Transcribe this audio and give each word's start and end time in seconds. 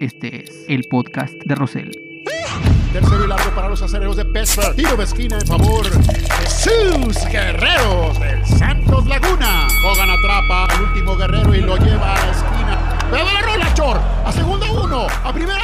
Este 0.00 0.44
es 0.44 0.64
el 0.68 0.84
podcast 0.88 1.34
de 1.44 1.56
Rosel. 1.56 1.90
Tercero 2.92 3.24
y 3.24 3.26
largo 3.26 3.50
para 3.52 3.68
los 3.68 3.82
acereros 3.82 4.16
de 4.16 4.24
Pittsburgh. 4.26 4.76
Tiro 4.76 4.96
de 4.96 5.02
esquina 5.02 5.38
en 5.40 5.46
favor 5.46 5.90
de 5.90 6.46
sus 6.46 7.26
guerreros 7.26 8.20
del 8.20 8.46
Santos 8.46 9.08
Laguna. 9.08 9.66
Hogan 9.84 10.10
atrapa 10.10 10.66
al 10.66 10.82
último 10.82 11.16
guerrero 11.16 11.52
y 11.52 11.62
lo 11.62 11.76
lleva 11.78 12.14
a 12.14 12.26
la 12.26 12.30
esquina. 12.30 12.98
¡Pero 13.10 13.24
la 13.24 13.42
rola, 13.42 13.74
Chor! 13.74 14.00
A 14.24 14.30
segunda 14.30 14.70
uno. 14.70 15.08
A 15.24 15.32
primera. 15.32 15.58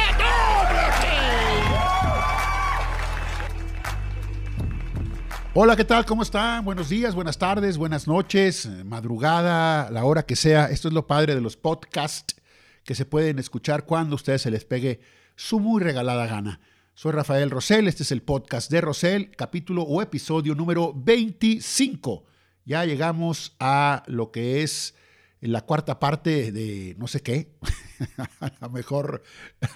Hola, 5.53 5.77
¿qué 5.77 5.85
tal? 5.85 6.05
¿Cómo 6.05 6.23
están? 6.23 6.65
Buenos 6.65 6.89
días, 6.89 7.15
buenas 7.15 7.37
tardes, 7.37 7.77
buenas 7.77 8.09
noches, 8.09 8.69
madrugada, 8.83 9.89
la 9.89 10.03
hora 10.03 10.23
que 10.23 10.35
sea. 10.35 10.65
Esto 10.65 10.89
es 10.89 10.93
lo 10.93 11.07
padre 11.07 11.33
de 11.33 11.39
los 11.39 11.55
podcasts 11.55 12.35
que 12.85 12.95
se 12.95 13.05
pueden 13.05 13.39
escuchar 13.39 13.85
cuando 13.85 14.13
a 14.13 14.15
ustedes 14.15 14.43
se 14.43 14.51
les 14.51 14.63
pegue 14.63 15.01
su 15.35 15.59
muy 15.59 15.81
regalada 15.81 16.27
gana. 16.27 16.61
Soy 16.93 17.11
Rafael 17.11 17.49
Rosell, 17.49 17.87
este 17.87 18.03
es 18.03 18.11
el 18.11 18.21
podcast 18.21 18.71
de 18.71 18.79
Rosell, 18.79 19.31
capítulo 19.35 19.81
o 19.81 20.01
episodio 20.01 20.53
número 20.53 20.93
25. 20.95 22.23
Ya 22.63 22.85
llegamos 22.85 23.55
a 23.59 24.03
lo 24.05 24.31
que 24.31 24.61
es 24.61 24.93
la 25.41 25.61
cuarta 25.61 25.99
parte 25.99 26.51
de 26.51 26.95
no 26.97 27.07
sé 27.07 27.21
qué. 27.21 27.55
a 28.39 28.51
lo 28.61 28.69
mejor, 28.69 29.23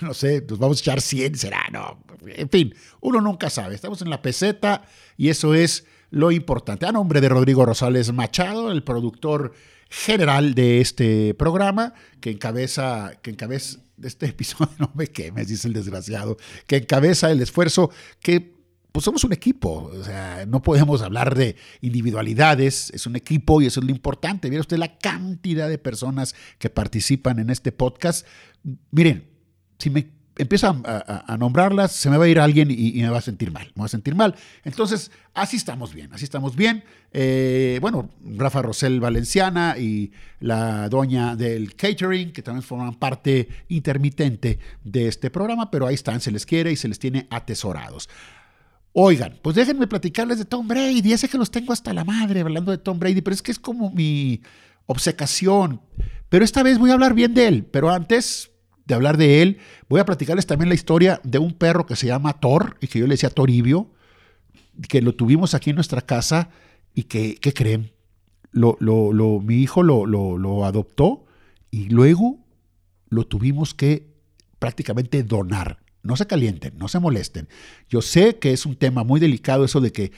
no 0.02 0.14
sé, 0.14 0.46
nos 0.48 0.60
vamos 0.60 0.78
a 0.78 0.82
echar 0.82 1.02
100, 1.02 1.36
será, 1.36 1.66
no. 1.72 2.04
En 2.28 2.50
fin, 2.50 2.76
uno 3.02 3.22
nunca 3.22 3.50
sabe. 3.50 3.74
Estamos 3.74 4.04
en 4.04 4.12
la 4.12 4.22
peseta 4.22 4.86
y 5.18 5.30
eso 5.30 5.56
es 5.56 5.86
lo 6.12 6.32
importante. 6.32 6.86
A 6.86 6.92
nombre 6.92 7.22
de 7.22 7.30
Rodrigo 7.30 7.66
Rosales 7.66 8.14
Machado, 8.14 8.72
el 8.72 8.84
productor 8.84 9.54
general 9.90 10.54
de 10.54 10.82
este 10.82 11.34
programa, 11.34 11.94
que 12.22 12.32
encabeza, 12.32 13.14
que 13.22 13.32
encabeza 13.32 13.80
este 14.04 14.26
episodio, 14.28 14.74
no 14.80 14.92
me 14.96 15.08
quemes, 15.08 15.48
dice 15.48 15.68
el 15.68 15.74
desgraciado, 15.74 16.38
que 16.68 16.78
encabeza 16.78 17.32
el 17.32 17.42
esfuerzo 17.42 17.92
que 18.22 18.60
pues 18.92 19.06
somos 19.06 19.24
un 19.24 19.34
equipo, 19.34 19.92
o 19.94 20.04
sea, 20.04 20.46
no 20.48 20.64
podemos 20.64 21.04
hablar 21.04 21.36
de 21.36 21.56
individualidades, 21.82 22.90
es 22.92 23.06
un 23.06 23.16
equipo 23.16 23.62
y 23.62 23.68
eso 23.68 23.80
es 23.82 23.86
lo 23.86 23.92
importante. 23.92 24.50
Mira 24.50 24.62
usted 24.62 24.78
la 24.78 24.98
cantidad 24.98 25.70
de 25.70 25.78
personas 25.78 26.34
que 26.58 26.72
participan 26.72 27.38
en 27.38 27.52
este 27.52 27.72
podcast. 27.72 28.26
Miren, 28.90 29.30
si 29.78 29.92
me 29.92 30.19
empiezo 30.40 30.82
a, 30.86 31.38
nombrarlas, 31.38 31.92
se 31.92 32.10
me 32.10 32.18
va 32.18 32.26
a 32.26 32.28
ir 32.28 32.40
alguien 32.40 32.70
y, 32.72 32.94
me 32.94 33.10
va 33.10 33.18
a 33.20 33.22
sentir 33.22 33.52
mal, 33.52 33.72
me 33.76 33.82
va 33.82 33.86
a 33.86 33.90
sentir 33.90 34.16
mal. 34.16 34.36
Entonces, 34.64 35.12
así 35.34 35.58
estamos 35.58 35.94
bien, 35.94 36.12
así 36.14 36.24
estamos 36.24 36.56
bien. 36.56 36.84
Eh, 37.12 37.78
bueno, 37.82 38.10
Rafa 38.24 38.62
Rosel 38.62 39.00
Valenciana 39.00 39.78
y 39.78 40.12
la 40.40 40.88
doña 40.90 41.36
del 41.36 41.76
catering, 41.76 42.32
que 42.32 42.42
también 42.42 42.64
forman 42.64 42.96
parte 42.96 43.50
intermitente 43.68 44.60
de 44.84 45.08
este 45.08 45.30
programa, 45.30 45.70
pero 45.70 45.86
ahí 45.86 45.96
están, 45.96 46.22
se 46.22 46.32
les 46.32 46.46
quiere 46.46 46.72
y 46.72 46.78
se 46.78 46.88
les 46.88 47.00
tiene 47.00 47.28
atesorados. 47.30 48.10
Oigan, 48.94 49.38
pues 49.42 49.56
déjenme 49.56 49.88
platicarles 49.88 50.40
de 50.40 50.46
Tom 50.46 50.68
Brady. 50.68 51.14
Ese 51.14 51.30
que 51.30 51.38
los 51.38 51.52
tengo 51.52 51.74
hasta 51.74 51.94
la 51.94 52.04
madre 52.06 52.42
hablando 52.42 52.72
de 52.72 52.78
Tom 52.78 52.98
Brady, 52.98 53.22
pero 53.22 53.34
es 53.34 53.42
que 53.42 53.52
es 53.52 53.60
como 53.60 53.92
mi 53.92 54.42
obsecación. 54.88 55.82
Pero 56.30 56.46
esta 56.46 56.64
vez 56.64 56.78
voy 56.78 56.92
a 56.92 56.94
hablar 56.94 57.14
bien 57.14 57.34
de 57.34 57.48
él. 57.48 57.66
Pero 57.66 57.90
antes, 57.92 58.49
de 58.90 58.96
hablar 58.96 59.18
de 59.18 59.42
él, 59.42 59.60
voy 59.88 60.02
a 60.02 60.06
platicarles 60.06 60.48
también 60.48 60.68
la 60.68 60.76
historia 60.76 61.22
de 61.24 61.38
un 61.38 61.54
perro 61.54 61.86
que 61.86 61.96
se 61.96 62.08
llama 62.08 62.34
Thor 62.34 62.76
y 62.82 62.88
que 62.88 63.00
yo 63.00 63.06
le 63.06 63.14
decía 63.14 63.30
Toribio, 63.30 63.92
que 64.90 65.02
lo 65.02 65.14
tuvimos 65.14 65.54
aquí 65.54 65.70
en 65.70 65.76
nuestra 65.76 66.02
casa 66.02 66.50
y 66.96 67.04
que, 67.04 67.36
¿qué 67.36 67.54
creen? 67.54 67.92
Lo, 68.52 68.78
mi 69.42 69.58
hijo 69.58 69.84
lo, 69.84 70.08
lo 70.08 70.66
adoptó 70.66 71.26
y 71.70 71.90
luego 71.90 72.40
lo 73.10 73.28
tuvimos 73.28 73.76
que 73.76 74.10
prácticamente 74.58 75.24
donar. 75.24 75.78
No 76.02 76.16
se 76.16 76.26
calienten, 76.26 76.76
no 76.80 76.88
se 76.88 77.00
molesten. 77.00 77.48
Yo 77.90 78.02
sé 78.02 78.40
que 78.40 78.54
es 78.54 78.66
un 78.66 78.76
tema 78.76 79.04
muy 79.04 79.20
delicado 79.20 79.66
eso 79.66 79.82
de 79.82 79.92
que 79.92 80.12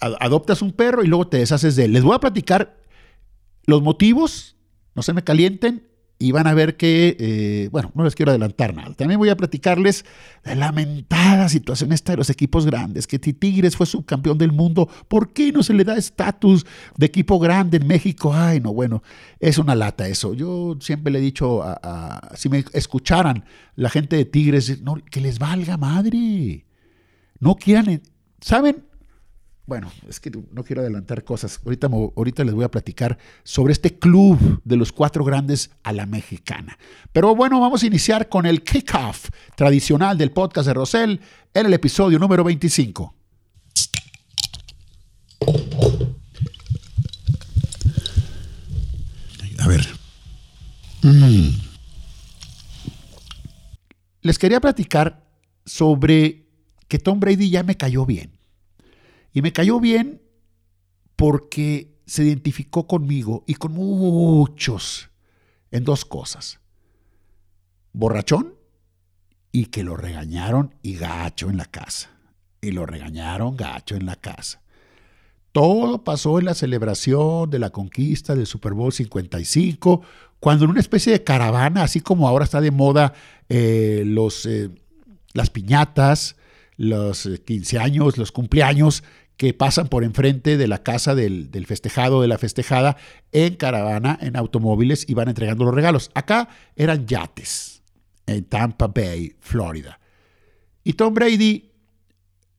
adoptas 0.00 0.62
un 0.62 0.72
perro 0.72 1.04
y 1.04 1.06
luego 1.06 1.28
te 1.28 1.38
deshaces 1.38 1.76
de 1.76 1.84
él. 1.84 1.92
Les 1.92 2.02
voy 2.02 2.16
a 2.16 2.20
platicar 2.20 2.76
los 3.66 3.82
motivos, 3.82 4.56
no 4.96 5.02
se 5.02 5.12
me 5.12 5.22
calienten, 5.22 5.86
y 6.18 6.32
van 6.32 6.48
a 6.48 6.54
ver 6.54 6.76
que, 6.76 7.16
eh, 7.18 7.68
bueno, 7.70 7.92
no 7.94 8.02
les 8.02 8.16
quiero 8.16 8.30
adelantar 8.30 8.74
nada. 8.74 8.92
También 8.94 9.20
voy 9.20 9.28
a 9.28 9.36
platicarles 9.36 10.04
la 10.42 10.56
lamentada 10.56 11.48
situación 11.48 11.92
esta 11.92 12.12
de 12.12 12.18
los 12.18 12.28
equipos 12.28 12.66
grandes, 12.66 13.06
que 13.06 13.18
Tigres 13.18 13.76
fue 13.76 13.86
subcampeón 13.86 14.36
del 14.36 14.50
mundo, 14.50 14.88
¿por 15.06 15.32
qué 15.32 15.52
no 15.52 15.62
se 15.62 15.74
le 15.74 15.84
da 15.84 15.96
estatus 15.96 16.66
de 16.96 17.06
equipo 17.06 17.38
grande 17.38 17.76
en 17.76 17.86
México? 17.86 18.34
Ay, 18.34 18.58
no, 18.58 18.72
bueno, 18.74 19.02
es 19.38 19.58
una 19.58 19.76
lata 19.76 20.08
eso. 20.08 20.34
Yo 20.34 20.76
siempre 20.80 21.12
le 21.12 21.20
he 21.20 21.22
dicho, 21.22 21.62
a, 21.62 22.32
si 22.34 22.48
me 22.48 22.64
escucharan 22.72 23.44
la 23.76 23.88
gente 23.88 24.16
de 24.16 24.24
Tigres, 24.24 24.82
no, 24.82 24.96
que 24.96 25.20
les 25.20 25.38
valga 25.38 25.76
madre. 25.76 26.66
No 27.38 27.54
quieran, 27.54 28.02
¿saben? 28.40 28.87
Bueno, 29.68 29.92
es 30.08 30.18
que 30.18 30.30
no 30.30 30.64
quiero 30.64 30.80
adelantar 30.80 31.24
cosas. 31.24 31.60
Ahorita, 31.62 31.88
ahorita 31.88 32.42
les 32.42 32.54
voy 32.54 32.64
a 32.64 32.70
platicar 32.70 33.18
sobre 33.44 33.74
este 33.74 33.98
club 33.98 34.62
de 34.64 34.76
los 34.78 34.92
cuatro 34.92 35.24
grandes 35.24 35.70
a 35.82 35.92
la 35.92 36.06
mexicana. 36.06 36.78
Pero 37.12 37.36
bueno, 37.36 37.60
vamos 37.60 37.82
a 37.82 37.86
iniciar 37.86 38.30
con 38.30 38.46
el 38.46 38.62
kickoff 38.62 39.28
tradicional 39.56 40.16
del 40.16 40.30
podcast 40.30 40.68
de 40.68 40.72
Rosell 40.72 41.20
en 41.52 41.66
el 41.66 41.74
episodio 41.74 42.18
número 42.18 42.44
25. 42.44 43.14
A 49.58 49.68
ver. 49.68 49.86
Mm. 51.02 51.50
Les 54.22 54.38
quería 54.38 54.60
platicar 54.60 55.28
sobre 55.66 56.46
que 56.88 56.98
Tom 56.98 57.20
Brady 57.20 57.50
ya 57.50 57.62
me 57.64 57.76
cayó 57.76 58.06
bien. 58.06 58.37
Y 59.32 59.42
me 59.42 59.52
cayó 59.52 59.80
bien 59.80 60.22
porque 61.16 61.98
se 62.06 62.24
identificó 62.24 62.86
conmigo 62.86 63.44
y 63.46 63.54
con 63.54 63.72
muchos 63.72 65.10
en 65.70 65.84
dos 65.84 66.04
cosas. 66.04 66.60
Borrachón 67.92 68.54
y 69.52 69.66
que 69.66 69.82
lo 69.82 69.96
regañaron 69.96 70.74
y 70.82 70.94
gacho 70.94 71.50
en 71.50 71.56
la 71.56 71.64
casa. 71.64 72.10
Y 72.60 72.72
lo 72.72 72.86
regañaron 72.86 73.56
gacho 73.56 73.96
en 73.96 74.06
la 74.06 74.16
casa. 74.16 74.62
Todo 75.52 76.04
pasó 76.04 76.38
en 76.38 76.44
la 76.44 76.54
celebración 76.54 77.50
de 77.50 77.58
la 77.58 77.70
conquista 77.70 78.34
del 78.34 78.46
Super 78.46 78.74
Bowl 78.74 78.92
55, 78.92 80.02
cuando 80.40 80.64
en 80.64 80.70
una 80.70 80.80
especie 80.80 81.12
de 81.12 81.24
caravana, 81.24 81.82
así 81.82 82.00
como 82.00 82.28
ahora 82.28 82.44
está 82.44 82.60
de 82.60 82.70
moda 82.70 83.14
eh, 83.48 84.02
los, 84.06 84.46
eh, 84.46 84.70
las 85.32 85.50
piñatas, 85.50 86.36
los 86.78 87.28
15 87.44 87.76
eh, 87.76 87.78
años, 87.78 88.16
los 88.16 88.32
cumpleaños 88.32 89.04
que 89.36 89.52
pasan 89.52 89.88
por 89.88 90.02
enfrente 90.02 90.56
de 90.56 90.66
la 90.66 90.82
casa 90.82 91.14
del, 91.14 91.50
festejado, 91.66 92.22
de 92.22 92.28
la 92.28 92.38
festejada, 92.38 92.96
en 93.30 93.54
caravana, 93.56 94.18
en 94.20 94.36
automóviles 94.36 95.04
y 95.08 95.14
van 95.14 95.28
entregando 95.28 95.64
los 95.64 95.74
regalos. 95.74 96.10
Acá 96.14 96.48
eran 96.74 97.06
yates, 97.06 97.82
en 98.26 98.44
Tampa 98.44 98.88
Bay, 98.88 99.36
Florida. 99.38 100.00
Y 100.82 100.94
Tom 100.94 101.14
Brady 101.14 101.70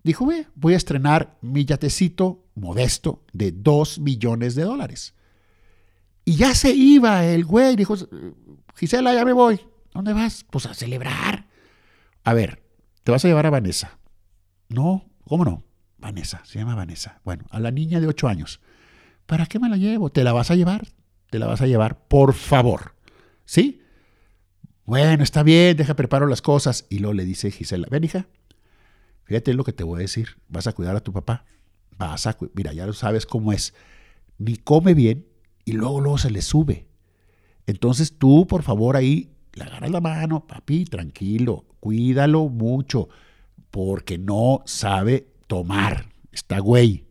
dijo, 0.04 0.30
voy 0.56 0.74
a 0.74 0.78
estrenar 0.78 1.38
mi 1.42 1.66
yatecito 1.66 2.46
modesto 2.56 3.26
de 3.34 3.52
2 3.52 4.00
millones 4.00 4.56
de 4.56 4.64
dólares. 4.64 5.16
Y 6.24 6.36
ya 6.36 6.54
se 6.54 6.72
iba 6.72 7.26
el 7.26 7.44
güey, 7.44 7.76
dijo, 7.76 7.96
Gisela, 8.76 9.14
ya 9.14 9.26
me 9.26 9.34
voy. 9.34 9.60
¿Dónde 9.94 10.14
vas? 10.14 10.46
Pues 10.50 10.66
a 10.66 10.74
celebrar. 10.74 11.48
A 12.24 12.34
ver, 12.34 12.64
te 13.04 13.12
vas 13.12 13.26
a 13.26 13.28
llevar 13.28 13.48
a 13.48 13.50
Vanessa. 13.50 13.99
No, 14.70 15.10
¿cómo 15.26 15.46
no? 15.46 15.64
Vanessa, 15.98 16.42
se 16.46 16.60
llama 16.60 16.76
Vanessa. 16.76 17.20
Bueno, 17.26 17.46
a 17.50 17.60
la 17.60 17.72
niña 17.72 18.00
de 18.00 18.08
8 18.08 18.28
años. 18.28 18.62
¿Para 19.26 19.48
qué 19.48 19.60
me 19.60 19.68
la 19.68 19.78
llevo? 19.78 20.12
¿Te 20.12 20.24
la 20.24 20.32
vas 20.32 20.52
a 20.52 20.56
llevar? 20.56 20.88
¿Te 21.30 21.40
la 21.40 21.48
vas 21.48 21.62
a 21.62 21.68
llevar? 21.68 22.08
Por 22.08 22.34
favor. 22.34 22.94
¿Sí? 23.46 23.82
Bueno, 24.86 25.24
está 25.24 25.44
bien, 25.44 25.76
deja 25.76 25.96
preparo 25.96 26.28
las 26.28 26.42
cosas. 26.42 26.86
Y 26.90 27.00
luego 27.00 27.14
le 27.14 27.26
dice 27.26 27.52
Gisela, 27.52 27.88
ven 27.90 28.04
hija, 28.04 28.28
fíjate 29.24 29.54
lo 29.54 29.64
que 29.64 29.74
te 29.74 29.84
voy 29.84 30.00
a 30.00 30.02
decir. 30.02 30.38
Vas 30.48 30.68
a 30.68 30.74
cuidar 30.74 30.96
a 30.96 31.02
tu 31.02 31.12
papá. 31.12 31.46
Vas 31.98 32.28
a 32.28 32.38
Mira, 32.54 32.72
ya 32.72 32.86
lo 32.86 32.94
sabes 32.94 33.26
cómo 33.26 33.52
es. 33.52 33.74
Ni 34.38 34.56
come 34.56 34.94
bien 34.94 35.28
y 35.66 35.74
luego, 35.74 36.00
luego 36.00 36.18
se 36.18 36.32
le 36.32 36.42
sube. 36.42 36.88
Entonces 37.66 38.18
tú, 38.18 38.48
por 38.48 38.64
favor, 38.64 38.96
ahí 38.96 39.32
le 39.54 39.64
agarras 39.64 39.92
la 39.92 40.02
mano, 40.02 40.48
papi, 40.48 40.86
tranquilo, 40.86 41.66
cuídalo 41.80 42.48
mucho 42.50 43.10
porque 43.72 44.18
no 44.18 44.62
sabe 44.66 45.28
tomar. 45.48 46.10
Está 46.32 46.60
güey. 46.60 47.06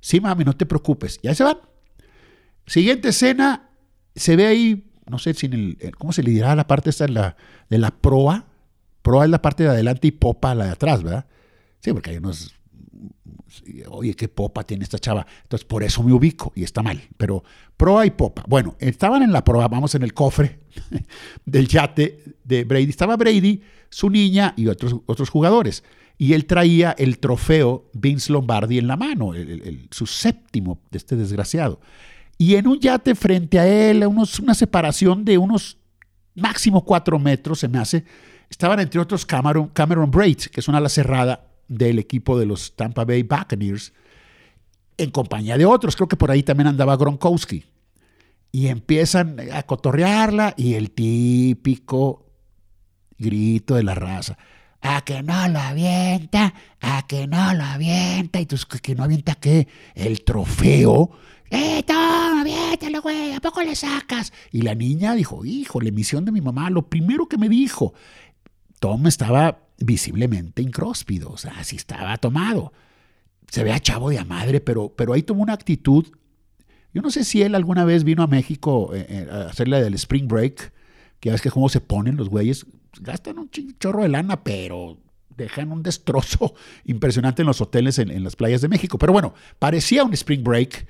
Sí, 0.00 0.20
mami, 0.20 0.44
no 0.44 0.54
te 0.54 0.66
preocupes. 0.66 1.18
Ya 1.22 1.34
se 1.34 1.44
van. 1.44 1.58
Siguiente 2.66 3.08
escena, 3.08 3.70
se 4.14 4.36
ve 4.36 4.46
ahí, 4.46 4.90
no 5.08 5.18
sé 5.18 5.34
si 5.34 5.46
el, 5.46 5.78
¿cómo 5.98 6.12
se 6.12 6.22
le 6.22 6.30
dirá 6.30 6.54
la 6.56 6.66
parte 6.66 6.90
esta 6.90 7.06
de 7.06 7.12
la, 7.12 7.36
de 7.68 7.78
la 7.78 7.90
proa? 7.90 8.46
Proa 9.02 9.24
es 9.24 9.30
la 9.30 9.42
parte 9.42 9.64
de 9.64 9.70
adelante 9.70 10.08
y 10.08 10.12
popa 10.12 10.54
la 10.54 10.66
de 10.66 10.72
atrás, 10.72 11.02
¿verdad? 11.02 11.26
Sí, 11.80 11.92
porque 11.92 12.10
hay 12.10 12.16
unos 12.16 12.54
oye, 13.88 14.14
qué 14.14 14.28
popa 14.28 14.64
tiene 14.64 14.84
esta 14.84 14.98
chava. 14.98 15.26
Entonces, 15.42 15.64
por 15.64 15.82
eso 15.82 16.02
me 16.02 16.12
ubico 16.12 16.52
y 16.54 16.64
está 16.64 16.82
mal. 16.82 17.00
Pero 17.16 17.44
proa 17.76 18.06
y 18.06 18.10
popa. 18.10 18.44
Bueno, 18.48 18.76
estaban 18.78 19.22
en 19.22 19.32
la 19.32 19.44
proa, 19.44 19.68
vamos 19.68 19.94
en 19.94 20.02
el 20.02 20.14
cofre 20.14 20.60
del 21.44 21.68
yate 21.68 22.36
de 22.42 22.64
Brady. 22.64 22.90
Estaba 22.90 23.16
Brady, 23.16 23.62
su 23.90 24.10
niña 24.10 24.54
y 24.56 24.68
otros, 24.68 24.96
otros 25.06 25.30
jugadores. 25.30 25.84
Y 26.16 26.34
él 26.34 26.46
traía 26.46 26.94
el 26.96 27.18
trofeo 27.18 27.90
Vince 27.92 28.32
Lombardi 28.32 28.78
en 28.78 28.86
la 28.86 28.96
mano, 28.96 29.32
su 29.90 30.06
séptimo 30.06 30.80
de 30.90 30.98
este 30.98 31.16
desgraciado. 31.16 31.80
Y 32.38 32.54
en 32.54 32.66
un 32.66 32.78
yate 32.78 33.14
frente 33.14 33.58
a 33.58 33.66
él, 33.66 34.06
unos, 34.06 34.38
una 34.38 34.54
separación 34.54 35.24
de 35.24 35.38
unos 35.38 35.78
máximo 36.34 36.84
cuatro 36.84 37.18
metros, 37.18 37.60
se 37.60 37.68
me 37.68 37.78
hace, 37.78 38.04
estaban 38.50 38.80
entre 38.80 39.00
otros 39.00 39.24
Cameron, 39.24 39.68
Cameron 39.68 40.10
Braid, 40.10 40.38
que 40.52 40.60
es 40.60 40.68
una 40.68 40.78
ala 40.78 40.88
cerrada 40.88 41.46
del 41.68 41.98
equipo 41.98 42.38
de 42.38 42.46
los 42.46 42.74
Tampa 42.76 43.04
Bay 43.04 43.22
Buccaneers, 43.22 43.92
en 44.96 45.10
compañía 45.10 45.56
de 45.58 45.66
otros. 45.66 45.96
Creo 45.96 46.08
que 46.08 46.16
por 46.16 46.30
ahí 46.30 46.42
también 46.42 46.68
andaba 46.68 46.96
Gronkowski. 46.96 47.64
Y 48.52 48.68
empiezan 48.68 49.36
a 49.52 49.64
cotorrearla 49.64 50.54
y 50.56 50.74
el 50.74 50.92
típico 50.92 52.23
grito 53.18 53.74
de 53.74 53.82
la 53.82 53.94
raza. 53.94 54.38
A 54.80 55.02
que 55.02 55.22
no 55.22 55.48
lo 55.48 55.58
avienta, 55.58 56.52
a 56.80 57.06
que 57.06 57.26
no 57.26 57.54
lo 57.54 57.64
avienta. 57.64 58.40
Y 58.40 58.46
tú, 58.46 58.56
que 58.82 58.94
no 58.94 59.04
avienta 59.04 59.34
qué? 59.34 59.66
El 59.94 60.24
trofeo. 60.24 61.10
¡Eh, 61.50 61.82
toma, 61.86 62.40
aviéntalo, 62.40 63.00
güey! 63.00 63.32
¿A 63.32 63.40
poco 63.40 63.62
le 63.62 63.76
sacas? 63.76 64.32
Y 64.50 64.62
la 64.62 64.74
niña 64.74 65.14
dijo, 65.14 65.44
hijo, 65.44 65.80
la 65.80 65.88
emisión 65.88 66.24
de 66.24 66.32
mi 66.32 66.40
mamá, 66.40 66.68
lo 66.68 66.88
primero 66.88 67.28
que 67.28 67.38
me 67.38 67.48
dijo. 67.48 67.94
Tom 68.80 69.06
estaba 69.06 69.60
visiblemente 69.78 70.62
incróspido, 70.62 71.30
o 71.30 71.36
sea, 71.36 71.62
sí 71.64 71.76
estaba 71.76 72.16
tomado. 72.18 72.72
Se 73.48 73.62
vea 73.62 73.80
chavo 73.80 74.10
de 74.10 74.18
a 74.18 74.24
madre, 74.24 74.60
pero, 74.60 74.92
pero 74.94 75.12
ahí 75.12 75.22
tomó 75.22 75.42
una 75.42 75.52
actitud. 75.52 76.06
Yo 76.92 77.02
no 77.02 77.10
sé 77.10 77.24
si 77.24 77.42
él 77.42 77.54
alguna 77.54 77.84
vez 77.84 78.04
vino 78.04 78.22
a 78.22 78.26
México 78.26 78.90
eh, 78.94 79.06
eh, 79.08 79.28
a 79.30 79.50
hacerle 79.50 79.82
del 79.82 79.94
Spring 79.94 80.28
Break, 80.28 80.72
que 81.20 81.28
ya 81.28 81.32
ves 81.32 81.42
que 81.42 81.50
cómo 81.50 81.68
se 81.68 81.80
ponen 81.80 82.16
los 82.16 82.28
güeyes, 82.28 82.66
gastan 83.00 83.38
un 83.38 83.50
chorro 83.78 84.02
de 84.02 84.08
lana, 84.08 84.42
pero 84.42 84.98
dejan 85.36 85.72
un 85.72 85.82
destrozo 85.82 86.54
impresionante 86.84 87.42
en 87.42 87.46
los 87.46 87.60
hoteles 87.60 87.98
en, 87.98 88.22
las 88.22 88.36
playas 88.36 88.60
de 88.60 88.68
México. 88.68 88.98
Pero 88.98 89.12
bueno, 89.12 89.34
parecía 89.58 90.04
un 90.04 90.12
Spring 90.14 90.44
Break. 90.44 90.86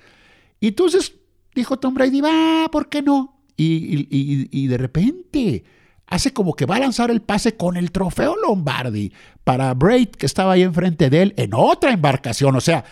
Y 0.61 0.69
entonces 0.69 1.15
dijo 1.55 1.79
Tom 1.79 1.95
Brady, 1.95 2.21
va, 2.21 2.69
¿por 2.71 2.89
qué 2.89 3.03
no? 3.03 3.31
y 3.56 4.67
de 4.67 4.77
repente 4.79 5.65
hace 6.06 6.33
como 6.33 6.55
que 6.55 6.67
va 6.67 6.77
a 6.77 6.81
lanzar 6.81 7.11
el 7.11 7.23
pase 7.23 7.56
con 7.56 7.77
el 7.77 7.91
trofeo 7.91 8.37
Lombardi 8.37 9.12
para 9.43 9.73
Braid, 9.75 10.09
que 10.11 10.27
estaba 10.27 10.53
ahí 10.53 10.62
enfrente 10.62 11.11
de 11.11 11.23
él, 11.23 11.35
en 11.37 11.53
otra 11.55 11.93
embarcación. 11.93 12.55
O 12.57 12.61
sea, 12.61 12.85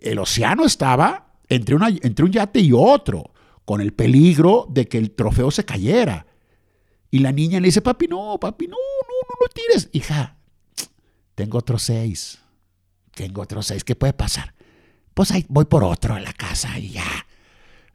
el 0.00 0.18
océano 0.18 0.64
estaba 0.64 1.34
entre, 1.48 1.76
entre 2.02 2.24
un 2.24 2.32
yate 2.32 2.60
y 2.60 2.72
otro, 2.72 3.32
con 3.64 3.80
el 3.80 3.92
peligro 3.92 4.66
de 4.70 4.88
que 4.88 4.98
el 4.98 5.12
trofeo 5.12 5.50
se 5.50 5.64
cayera. 5.64 6.26
Y 7.12 7.18
la 7.18 7.30
niña 7.30 7.60
le 7.60 7.66
dice, 7.66 7.82
papi, 7.82 8.08
no, 8.08 8.38
papi, 8.40 8.66
no, 8.66 8.76
no, 8.76 9.14
no 9.28 9.36
lo 9.38 9.48
tires. 9.48 9.90
Hija, 9.92 10.38
tengo 11.34 11.58
otros 11.58 11.82
seis. 11.82 12.38
Tengo 13.14 13.42
otros 13.42 13.66
seis. 13.66 13.84
¿Qué 13.84 13.94
puede 13.94 14.14
pasar? 14.14 14.54
Pues 15.12 15.30
ahí 15.30 15.44
voy 15.50 15.66
por 15.66 15.84
otro 15.84 16.14
a 16.14 16.20
la 16.20 16.32
casa 16.32 16.78
y 16.78 16.92
ya. 16.92 17.26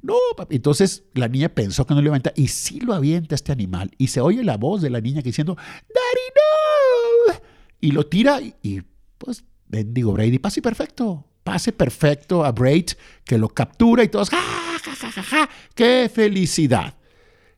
No, 0.04 0.14
papi. 0.38 0.58
Entonces 0.58 1.06
la 1.16 1.28
niña 1.28 1.50
pensó 1.50 1.88
que 1.88 1.96
no 1.96 2.02
lo 2.04 2.12
avienta 2.12 2.32
y 2.36 2.50
sí 2.50 2.80
lo 2.80 2.94
avienta 2.94 3.34
este 3.34 3.52
animal. 3.52 3.90
Y 3.98 4.10
se 4.10 4.22
oye 4.22 4.44
la 4.44 4.56
voz 4.56 4.84
de 4.84 4.92
la 4.92 5.02
niña 5.02 5.24
diciendo, 5.24 5.56
Daddy, 5.56 7.34
no. 7.34 7.42
Y 7.82 7.94
lo 7.94 8.06
tira 8.06 8.40
y, 8.40 8.84
pues, 9.18 9.44
bendigo 9.66 10.14
Brady, 10.14 10.38
pase 10.38 10.62
perfecto. 10.62 11.26
Pase 11.44 11.72
perfecto 11.72 12.46
a 12.46 12.52
Braid, 12.52 12.90
que 13.26 13.40
lo 13.40 13.50
captura 13.50 14.04
y 14.04 14.10
todos, 14.10 14.30
¡ja, 14.30 14.38
ja, 14.84 14.96
ja, 14.96 15.12
ja, 15.12 15.24
ja! 15.24 15.50
¡Qué 15.74 16.12
felicidad! 16.14 16.94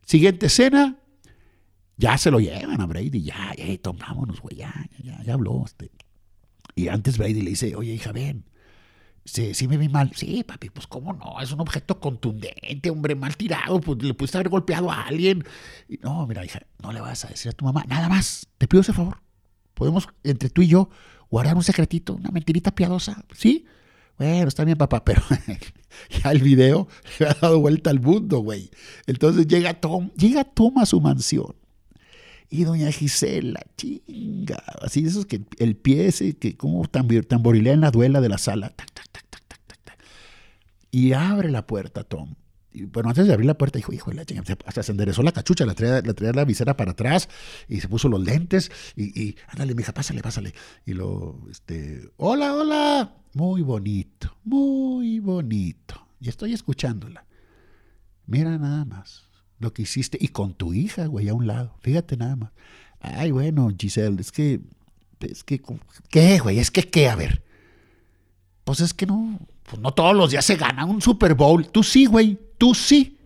Siguiente 0.05 0.45
escena, 0.45 0.99
ya 1.99 2.17
se 2.17 2.31
lo 2.31 2.39
llevan 2.39 2.81
a 2.81 2.87
Brady, 2.87 3.21
ya, 3.21 3.53
ya, 3.55 3.77
tomámonos, 3.77 4.41
güey, 4.41 4.55
ya, 4.55 4.73
ya, 5.03 5.21
ya 5.23 5.33
habló. 5.33 5.63
Este. 5.65 5.91
Y 6.73 6.87
antes 6.87 7.17
Brady 7.17 7.41
le 7.41 7.51
dice, 7.51 7.75
oye, 7.75 7.93
hija, 7.93 8.11
ven, 8.11 8.45
Sí, 9.25 9.53
sí 9.53 9.67
me 9.67 9.77
vi 9.77 9.89
mal. 9.89 10.11
Sí, 10.15 10.43
papi, 10.43 10.69
pues 10.69 10.87
cómo 10.87 11.13
no, 11.13 11.39
es 11.41 11.51
un 11.51 11.59
objeto 11.59 11.99
contundente, 11.99 12.89
hombre, 12.89 13.15
mal 13.15 13.37
tirado, 13.37 13.79
pues 13.79 14.01
le 14.01 14.13
pudiste 14.13 14.37
haber 14.37 14.49
golpeado 14.49 14.91
a 14.91 15.03
alguien. 15.03 15.43
Y, 15.87 15.97
no, 15.97 16.25
mira, 16.25 16.43
hija, 16.45 16.61
no 16.81 16.91
le 16.91 17.01
vas 17.01 17.25
a 17.25 17.27
decir 17.27 17.49
a 17.49 17.53
tu 17.53 17.65
mamá, 17.65 17.83
nada 17.87 18.09
más, 18.09 18.47
te 18.57 18.67
pido 18.67 18.81
ese 18.81 18.93
favor. 18.93 19.21
Podemos, 19.75 20.07
entre 20.23 20.49
tú 20.49 20.61
y 20.61 20.67
yo, 20.67 20.89
guardar 21.29 21.55
un 21.55 21.63
secretito, 21.63 22.15
una 22.15 22.31
mentirita 22.31 22.71
piadosa, 22.71 23.23
¿sí? 23.33 23.65
Bueno, 24.17 24.47
está 24.47 24.65
bien, 24.65 24.77
papá, 24.77 25.05
pero 25.05 25.21
ya 26.23 26.31
el 26.31 26.41
video 26.41 26.87
le 27.19 27.27
ha 27.27 27.33
dado 27.33 27.59
vuelta 27.59 27.89
al 27.89 27.99
mundo, 27.99 28.39
güey. 28.39 28.71
Entonces 29.05 29.47
llega 29.47 29.75
Tom, 29.75 30.09
llega 30.15 30.43
Tom 30.43 30.79
a 30.79 30.85
su 30.85 30.99
mansión. 30.99 31.55
Y 32.49 32.63
doña 32.63 32.91
Gisela, 32.91 33.61
chinga, 33.77 34.57
así 34.81 35.05
esos 35.05 35.27
que 35.27 35.41
el 35.59 35.75
pie 35.75 36.07
ese 36.07 36.35
que 36.35 36.57
como 36.57 36.87
tamborilea 36.87 37.73
en 37.73 37.81
la 37.81 37.91
duela 37.91 38.21
de 38.21 38.29
la 38.29 38.39
sala. 38.39 38.73
y 40.91 41.13
abre 41.13 41.51
la 41.51 41.67
puerta, 41.67 42.03
Tom. 42.03 42.33
Y, 42.71 42.85
bueno, 42.85 43.09
antes 43.09 43.27
de 43.27 43.33
abrir 43.33 43.45
la 43.45 43.57
puerta, 43.57 43.77
dijo, 43.77 43.93
hijo, 43.93 44.11
la 44.11 44.25
chinga, 44.25 44.43
hasta 44.65 44.81
se 44.81 44.91
enderezó 44.91 45.21
la 45.21 45.31
cachucha, 45.31 45.65
la 45.65 45.75
traía, 45.75 46.01
la 46.01 46.45
visera 46.45 46.75
para 46.75 46.91
atrás 46.91 47.29
y 47.67 47.81
se 47.81 47.87
puso 47.87 48.09
los 48.09 48.23
lentes 48.23 48.71
y, 48.95 49.21
y 49.21 49.35
ándale, 49.47 49.75
mija, 49.75 49.93
pásale, 49.93 50.21
pásale. 50.21 50.55
Y 50.87 50.93
lo, 50.93 51.39
este, 51.51 52.09
hola, 52.17 52.55
hola, 52.55 53.15
muy 53.33 53.61
bonito, 53.61 54.35
muy 54.43 55.19
bonito. 55.19 56.07
Y 56.19 56.29
estoy 56.29 56.53
escuchándola. 56.53 57.25
Mira 58.25 58.57
nada 58.57 58.85
más 58.85 59.28
lo 59.59 59.73
que 59.73 59.83
hiciste 59.83 60.17
y 60.19 60.29
con 60.29 60.53
tu 60.53 60.73
hija, 60.73 61.05
güey, 61.05 61.29
a 61.29 61.33
un 61.33 61.47
lado. 61.47 61.75
Fíjate 61.81 62.17
nada 62.17 62.35
más. 62.35 62.51
Ay, 62.99 63.31
bueno, 63.31 63.69
Giselle, 63.77 64.19
es 64.19 64.31
que, 64.31 64.61
es 65.19 65.43
que, 65.43 65.61
¿qué, 66.09 66.39
güey? 66.39 66.59
Es 66.59 66.71
que, 66.71 66.83
¿qué? 66.83 67.09
A 67.09 67.15
ver. 67.15 67.43
Pues 68.63 68.79
es 68.79 68.93
que 68.93 69.05
no, 69.05 69.39
pues 69.63 69.81
no 69.81 69.93
todos 69.93 70.15
los 70.15 70.31
días 70.31 70.45
se 70.45 70.55
gana 70.55 70.85
un 70.85 71.01
Super 71.01 71.33
Bowl. 71.33 71.67
Tú 71.69 71.83
sí, 71.83 72.05
güey, 72.05 72.39
tú 72.57 72.73
sí. 72.73 73.17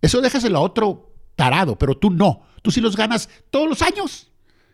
Eso 0.00 0.20
déjaselo 0.20 0.58
a 0.58 0.62
otro 0.62 1.14
tarado, 1.34 1.76
pero 1.78 1.96
tú 1.96 2.10
no. 2.10 2.42
Tú 2.62 2.70
sí 2.70 2.80
los 2.80 2.96
ganas 2.96 3.28
todos 3.50 3.68
los 3.68 3.82
años. 3.82 4.30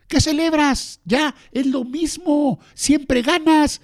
¿Qué 0.09 0.21
celebras? 0.21 1.01
Ya, 1.05 1.35
es 1.53 1.67
lo 1.67 1.85
mismo. 1.85 2.59
Siempre 2.75 3.23
ganas. 3.23 3.81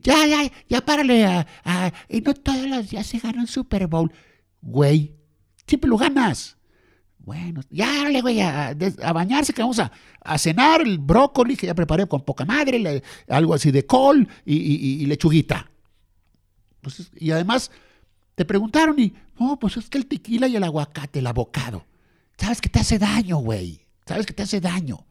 Ya, 0.00 0.26
ya, 0.26 0.50
ya 0.68 0.84
párale. 0.84 1.26
A, 1.26 1.92
y 2.08 2.20
no 2.20 2.32
todos 2.34 2.66
los 2.66 2.90
días 2.90 3.06
se 3.06 3.18
gana 3.18 3.40
un 3.40 3.48
Super 3.48 3.88
Bowl. 3.88 4.12
Güey, 4.62 5.17
siempre 5.68 5.88
lo 5.88 5.96
ganas. 5.96 6.56
Bueno, 7.18 7.60
ya 7.68 8.08
le 8.08 8.22
voy 8.22 8.40
a, 8.40 8.74
bañarse, 9.12 9.52
que 9.52 9.60
vamos 9.60 9.78
a, 9.78 9.92
cenar 10.38 10.80
el 10.80 10.98
brócoli 10.98 11.56
que 11.56 11.66
ya 11.66 11.74
preparé 11.74 12.06
con 12.06 12.24
poca 12.24 12.44
madre, 12.44 13.02
algo 13.28 13.54
así 13.54 13.70
de 13.70 13.84
col 13.84 14.26
y, 14.46 15.04
lechuguita. 15.04 15.70
Pues, 16.80 17.10
y 17.16 17.30
además 17.30 17.70
te 18.34 18.44
preguntaron 18.44 18.98
y, 18.98 19.12
no, 19.38 19.58
pues 19.58 19.76
es 19.76 19.90
que 19.90 19.98
el 19.98 20.06
tequila 20.06 20.48
y 20.48 20.56
el 20.56 20.64
aguacate, 20.64 21.18
el 21.18 21.26
abocado, 21.26 21.84
sabes 22.38 22.60
que 22.60 22.70
te 22.70 22.80
hace 22.80 22.98
daño, 22.98 23.36
güey. 23.38 23.84
Sabes 24.06 24.24
que 24.24 24.32
te 24.32 24.42
hace 24.42 24.58
daño. 24.58 25.04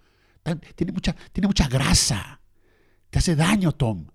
Tiene 0.75 0.91
mucha, 0.91 1.15
tiene 1.31 1.45
mucha 1.45 1.67
grasa. 1.67 2.41
Te 3.11 3.19
hace 3.19 3.35
daño, 3.35 3.73
Tom. 3.73 4.07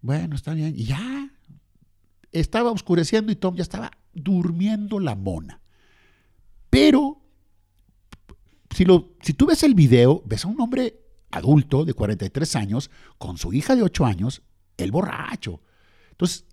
Bueno, 0.00 0.36
está 0.36 0.54
bien. 0.54 0.72
Y 0.76 0.84
ya. 0.84 1.31
Estaba 2.32 2.70
oscureciendo 2.70 3.30
y 3.30 3.36
Tom 3.36 3.54
ya 3.54 3.62
estaba 3.62 3.90
durmiendo 4.12 4.98
la 4.98 5.14
mona. 5.14 5.60
Pero, 6.70 7.20
si, 8.74 8.84
lo, 8.84 9.10
si 9.20 9.34
tú 9.34 9.46
ves 9.46 9.62
el 9.62 9.74
video, 9.74 10.22
ves 10.24 10.44
a 10.44 10.48
un 10.48 10.60
hombre 10.60 11.00
adulto 11.30 11.84
de 11.84 11.94
43 11.94 12.56
años 12.56 12.90
con 13.18 13.36
su 13.36 13.52
hija 13.52 13.76
de 13.76 13.82
8 13.82 14.06
años, 14.06 14.42
el 14.76 14.90
borracho. 14.90 15.60
Entonces, 16.10 16.46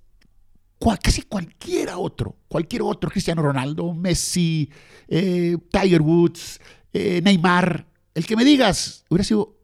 casi 1.02 1.22
cualquiera 1.24 1.98
otro, 1.98 2.38
cualquier 2.48 2.82
otro, 2.82 3.10
Cristiano 3.10 3.42
Ronaldo, 3.42 3.94
Messi, 3.94 4.70
eh, 5.08 5.58
Tiger 5.72 6.02
Woods, 6.02 6.60
eh, 6.94 7.22
Neymar, 7.24 7.88
el 8.14 8.26
que 8.26 8.36
me 8.36 8.44
digas, 8.44 9.06
hubiera 9.10 9.24
sido 9.24 9.58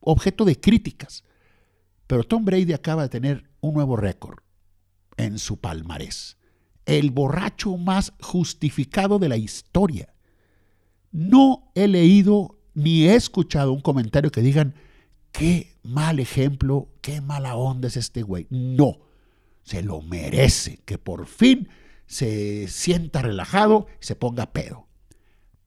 objeto 0.00 0.44
de 0.44 0.60
críticas. 0.60 1.24
Pero 2.06 2.24
Tom 2.24 2.44
Brady 2.44 2.72
acaba 2.72 3.02
de 3.02 3.08
tener 3.08 3.50
un 3.60 3.74
nuevo 3.74 3.96
récord 3.96 4.38
en 5.24 5.38
su 5.38 5.58
palmarés 5.58 6.36
el 6.86 7.10
borracho 7.10 7.76
más 7.76 8.12
justificado 8.20 9.18
de 9.18 9.28
la 9.28 9.36
historia. 9.36 10.12
No 11.12 11.70
he 11.74 11.88
leído 11.88 12.58
ni 12.74 13.06
he 13.06 13.14
escuchado 13.14 13.72
un 13.72 13.80
comentario 13.80 14.30
que 14.30 14.42
digan, 14.42 14.74
qué 15.32 15.76
mal 15.82 16.18
ejemplo, 16.18 16.88
qué 17.00 17.20
mala 17.20 17.54
onda 17.56 17.88
es 17.88 17.96
este 17.96 18.22
güey. 18.22 18.46
No, 18.50 18.98
se 19.62 19.82
lo 19.82 20.02
merece, 20.02 20.80
que 20.84 20.98
por 20.98 21.26
fin 21.26 21.68
se 22.06 22.66
sienta 22.68 23.22
relajado 23.22 23.86
y 24.00 24.06
se 24.06 24.16
ponga 24.16 24.52
pedo. 24.52 24.88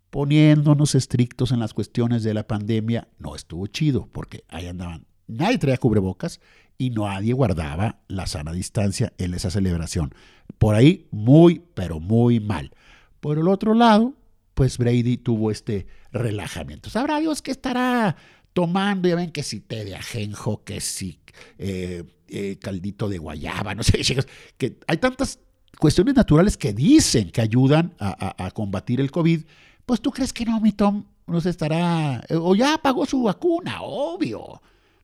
Poniéndonos 0.10 0.94
estrictos 0.94 1.52
en 1.52 1.60
las 1.60 1.74
cuestiones 1.74 2.24
de 2.24 2.34
la 2.34 2.48
pandemia, 2.48 3.08
no 3.18 3.36
estuvo 3.36 3.66
chido, 3.68 4.10
porque 4.12 4.44
ahí 4.50 4.68
andaban 4.68 5.08
nadie 5.34 5.58
traía 5.58 5.78
cubrebocas 5.78 6.40
y 6.78 6.90
nadie 6.90 7.34
guardaba 7.34 8.00
la 8.08 8.28
sana 8.28 8.52
distancia 8.52 9.14
en 9.18 9.34
esa 9.34 9.52
celebración. 9.52 10.14
Por 10.58 10.76
ahí 10.76 11.08
muy, 11.12 11.62
pero 11.74 12.00
muy 12.00 12.40
mal. 12.40 12.72
Por 13.20 13.38
el 13.38 13.48
otro 13.48 13.74
lado, 13.74 14.14
pues 14.54 14.78
Brady 14.78 15.18
tuvo 15.18 15.52
este 15.52 15.88
relajamiento. 16.12 16.90
Sabrá 16.90 17.20
Dios 17.20 17.42
que 17.42 17.52
estará 17.52 18.16
tomando, 18.54 19.10
ya 19.10 19.16
ven 19.16 19.32
que 19.32 19.44
si 19.44 19.60
té 19.60 19.84
de 19.84 19.96
ajenjo, 19.96 20.64
que 20.64 20.80
si 20.80 21.20
eh, 21.58 22.04
eh, 22.28 22.58
caldito 22.60 23.10
de 23.10 23.18
guayaba, 23.18 23.76
no 23.76 23.84
sé, 23.84 24.02
que 24.58 24.78
hay 24.88 24.98
tantas 24.98 25.40
cuestiones 25.80 26.16
naturales 26.16 26.56
que 26.58 26.74
dicen 26.74 27.32
que 27.32 27.42
ayudan 27.42 27.94
a, 28.00 28.52
combatir 28.52 29.02
el 29.02 29.12
COVID, 29.12 29.44
pues 29.86 30.02
tú 30.02 30.12
crees 30.12 30.32
que 30.32 30.46
no, 30.46 30.60
mi 30.62 30.72
Tom, 30.72 31.06
no 31.28 31.42
se 31.42 31.50
estará, 31.50 32.24
eh, 32.30 32.36
o 32.36 32.56
ya 32.56 32.78
pagó 32.78 33.06
su 33.06 33.24
vacuna, 33.24 33.82
obvio. 33.82 34.62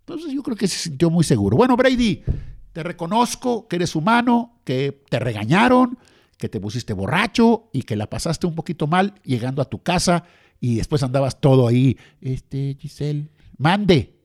Entonces 0.09 0.33
yo 0.33 0.41
creo 0.41 0.57
que 0.57 0.67
se 0.67 0.79
sintió 0.79 1.11
muy 1.11 1.23
seguro. 1.23 1.55
Bueno, 1.55 1.77
Brady, 1.77 2.23
te 2.73 2.81
reconozco 2.81 3.67
que 3.67 3.75
eres 3.75 3.95
humano, 3.95 4.59
que 4.63 5.03
te 5.07 5.19
regañaron, 5.19 5.99
que 6.35 6.49
te 6.49 6.59
pusiste 6.59 6.93
borracho 6.93 7.69
y 7.73 7.83
que 7.83 7.95
la 7.95 8.09
pasaste 8.09 8.47
un 8.47 8.55
poquito 8.55 8.87
mal 8.87 9.13
llegando 9.23 9.61
a 9.61 9.65
tu 9.65 9.83
casa 9.83 10.23
y 10.59 10.77
después 10.77 11.03
andabas 11.03 11.39
todo 11.39 11.67
ahí, 11.67 11.95
este, 12.21 12.75
Giselle, 12.79 13.29
mande. 13.59 14.17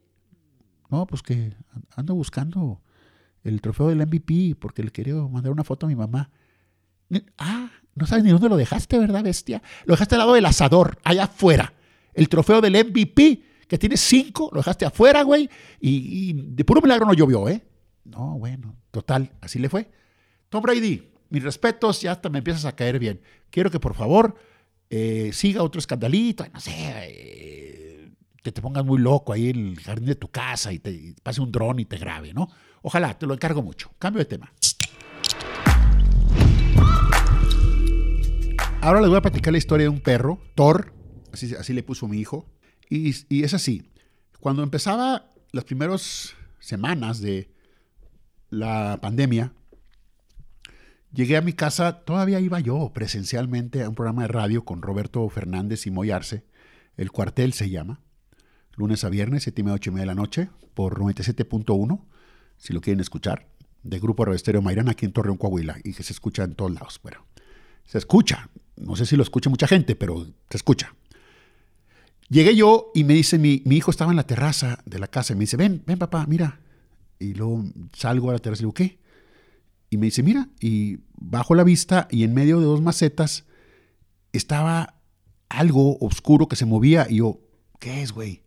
No, 0.89 1.07
pues 1.07 1.21
que 1.21 1.53
ando 1.95 2.15
buscando 2.15 2.81
el 3.43 3.61
trofeo 3.61 3.89
del 3.89 4.07
MVP 4.07 4.57
porque 4.59 4.83
le 4.83 4.91
quería 4.91 5.17
mandar 5.17 5.53
una 5.53 5.65
foto 5.65 5.85
a 5.85 5.91
mi 5.91 5.97
mamá. 5.97 6.31
Ah, 7.37 7.71
no 7.95 8.07
sabes 8.07 8.25
ni 8.25 8.31
dónde 8.31 8.49
lo 8.49 8.57
dejaste, 8.57 8.99
¿verdad, 8.99 9.23
bestia? 9.23 9.63
Lo 9.85 9.93
dejaste 9.93 10.15
al 10.15 10.21
lado 10.21 10.33
del 10.33 10.47
asador, 10.47 10.99
allá 11.05 11.25
afuera. 11.25 11.75
El 12.15 12.31
trofeo 12.31 12.63
del 12.63 12.73
MVP, 12.73 13.54
que 13.75 13.79
tiene 13.79 13.97
cinco, 13.97 14.51
lo 14.53 14.61
dejaste 14.61 14.87
afuera, 14.87 15.25
güey. 15.25 15.51
Y, 15.81 16.33
de 16.33 16.65
puro 16.65 16.81
milagro 16.81 17.07
no 17.07 17.13
llovió, 17.13 17.49
¿eh? 17.49 17.61
No, 18.05 18.39
bueno, 18.39 18.77
total, 18.93 19.33
así 19.41 19.59
le 19.59 19.69
fue. 19.69 19.91
Tom 20.49 20.63
Brady, 20.63 21.11
mis 21.29 21.43
respetos, 21.43 22.01
ya 22.01 22.13
hasta 22.13 22.29
me 22.29 22.39
empiezas 22.39 22.67
a 22.67 22.77
caer 22.77 23.01
bien. 23.01 23.21
Quiero 23.51 23.73
que 23.73 23.81
por 23.81 23.95
favor 23.95 24.37
eh, 24.91 25.31
siga 25.33 25.65
otro 25.65 25.81
escandalito, 25.81 26.47
no 26.55 26.61
sé, 26.61 26.71
eh, 26.73 28.11
que 28.45 28.53
te 28.53 28.63
pongas 28.63 28.85
muy 28.85 29.01
loco 29.01 29.33
ahí 29.33 29.51
en 29.51 29.71
el 29.71 29.81
jardín 29.81 30.07
de 30.07 30.15
tu 30.15 30.29
casa 30.29 30.73
y 30.73 30.79
te 30.79 31.17
pase 31.25 31.41
un 31.41 31.51
dron 31.51 31.81
y 31.81 31.85
te 31.85 31.97
grabe, 31.97 32.33
¿no? 32.33 32.49
Ojalá, 32.83 33.19
te 33.19 33.27
lo 33.27 33.35
encargo 33.35 33.61
mucho. 33.61 33.91
Cambio 33.99 34.21
de 34.21 34.27
tema. 34.27 34.53
Ahora 38.81 39.01
les 39.01 39.09
voy 39.09 39.19
a 39.19 39.23
platicar 39.23 39.51
la 39.51 39.59
historia 39.59 39.87
de 39.87 39.89
un 39.89 40.01
perro, 40.01 40.39
Thor, 40.55 40.93
así 41.33 41.73
le 41.73 41.83
puso 41.83 42.07
mi 42.07 42.21
hijo. 42.21 42.54
Y, 42.89 43.43
es 43.43 43.55
así, 43.55 43.91
cuando 44.41 44.63
empezaba 44.63 45.31
las 45.53 45.65
primeras 45.65 46.35
semanas 46.61 47.21
de 47.21 47.51
la 48.51 48.99
pandemia, 49.01 49.53
llegué 51.13 51.37
a 51.37 51.43
mi 51.43 51.53
casa, 51.53 52.05
todavía 52.05 52.41
iba 52.41 52.61
yo 52.61 52.93
presencialmente 52.95 53.83
a 53.83 53.89
un 53.89 53.95
programa 53.95 54.23
de 54.23 54.29
radio 54.29 54.65
con 54.65 54.83
Roberto 54.83 55.29
Fernández 55.29 55.87
y 55.87 55.91
Moyarse, 55.91 56.45
El 56.97 57.11
Cuartel 57.11 57.53
se 57.53 57.71
llama, 57.71 58.01
lunes 58.77 59.05
a 59.05 59.09
viernes, 59.09 59.45
7 59.45 59.61
y 59.61 59.65
media, 59.65 59.75
8 59.77 59.91
y 59.91 59.93
media 59.93 60.03
de 60.03 60.07
la 60.07 60.15
noche, 60.15 60.51
por 60.75 61.01
97.1 61.01 62.05
si 62.57 62.73
lo 62.73 62.81
quieren 62.81 63.01
escuchar, 63.01 63.47
de 63.83 63.99
Grupo 63.99 64.25
Revestero 64.25 64.63
Mayrán 64.63 64.89
aquí 64.89 65.05
en 65.05 65.13
Torreón, 65.13 65.37
Coahuila, 65.37 65.79
y 65.85 65.93
que 65.93 66.03
se 66.03 66.13
escucha 66.13 66.45
en 66.45 66.55
todos 66.55 66.73
lados. 66.73 67.01
Bueno, 67.03 67.27
se 67.85 67.99
escucha. 67.99 68.49
No 68.77 68.97
sé 68.97 69.07
si 69.07 69.17
lo 69.17 69.23
escucha 69.23 69.51
mucha 69.51 69.67
gente, 69.67 69.95
pero 69.95 70.25
se 70.51 70.57
escucha. 70.57 70.95
Llegué 72.29 72.57
yo 72.57 72.91
y 72.95 73.05
me 73.05 73.15
dice, 73.15 73.39
mi, 73.39 73.63
mi 73.65 73.77
hijo 73.77 73.91
estaba 73.91 74.11
en 74.11 74.17
la 74.17 74.27
terraza 74.27 74.83
de 74.87 74.99
la 74.99 75.09
casa 75.09 75.33
y 75.33 75.37
me 75.37 75.41
dice, 75.41 75.57
ven, 75.57 75.83
ven 75.87 75.99
papá, 75.99 76.27
mira. 76.27 76.61
Y 77.19 77.35
luego 77.35 77.65
salgo 77.93 78.31
a 78.31 78.35
la 78.35 78.39
terraza 78.39 78.61
y 78.61 78.65
digo, 78.65 78.75
¿qué? 78.75 78.99
Y 79.91 79.97
me 79.97 80.07
dice, 80.07 80.23
mira, 80.23 80.49
y 80.61 80.99
bajo 81.17 81.55
la 81.55 81.65
vista 81.65 82.09
y 82.11 82.25
en 82.25 82.35
medio 82.35 82.59
de 82.59 82.67
dos 82.67 82.83
macetas 82.83 83.45
estaba 84.33 84.95
algo 85.49 85.99
oscuro 85.99 86.49
que 86.49 86.57
se 86.57 86.65
movía 86.65 87.07
y 87.09 87.17
yo, 87.17 87.41
¿qué 87.79 88.03
es, 88.03 88.13
güey? 88.13 88.43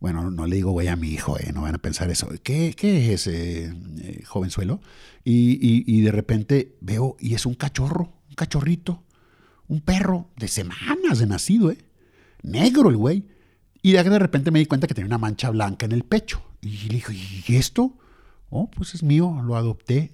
Bueno, 0.00 0.30
no 0.30 0.46
le 0.46 0.56
digo 0.56 0.72
güey 0.72 0.88
a 0.88 0.96
mi 0.96 1.10
hijo, 1.10 1.38
eh, 1.38 1.52
no 1.52 1.62
van 1.62 1.74
a 1.74 1.78
pensar 1.78 2.10
eso. 2.10 2.28
¿Qué, 2.42 2.74
qué 2.74 3.12
es 3.12 3.26
ese 3.26 3.74
eh, 4.00 4.24
jovenzuelo? 4.24 4.80
Y, 5.22 5.84
y, 5.86 6.00
de 6.00 6.10
repente 6.10 6.78
veo, 6.80 7.16
y 7.20 7.34
es 7.34 7.44
un 7.44 7.54
cachorro, 7.54 8.14
un 8.30 8.34
cachorrito, 8.34 9.04
un 9.68 9.82
perro 9.82 10.30
de 10.36 10.48
semanas 10.48 11.18
de 11.18 11.26
nacido, 11.26 11.70
¿eh? 11.70 11.76
Negro 12.42 12.90
el 12.90 12.96
güey. 12.96 13.24
Y 13.82 13.92
de 13.92 14.18
repente 14.18 14.50
me 14.50 14.58
di 14.58 14.66
cuenta 14.66 14.86
que 14.86 14.94
tenía 14.94 15.06
una 15.06 15.18
mancha 15.18 15.50
blanca 15.50 15.86
en 15.86 15.92
el 15.92 16.04
pecho. 16.04 16.42
Y 16.60 16.88
le 16.88 16.94
dije, 16.96 17.14
¿y 17.46 17.56
esto? 17.56 17.94
Oh, 18.50 18.70
pues 18.70 18.94
es 18.94 19.02
mío, 19.02 19.40
lo 19.44 19.56
adopté. 19.56 20.10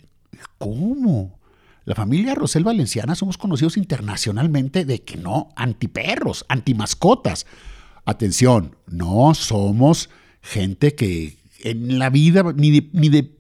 ¿Cómo? 0.59 1.41
La 1.85 1.95
familia 1.95 2.35
Rosel 2.35 2.65
Valenciana 2.65 3.15
somos 3.15 3.39
conocidos 3.39 3.77
internacionalmente 3.77 4.85
de 4.85 5.03
que 5.03 5.17
no, 5.17 5.51
antiperros, 5.57 6.45
antimascotas. 6.49 7.47
Atención, 8.05 8.77
no 8.87 9.35
somos 9.35 10.11
gente 10.43 10.95
que 10.95 11.39
en 11.61 11.99
la 11.99 12.11
vida 12.11 12.43
ni 12.55 12.71
de, 12.81 13.36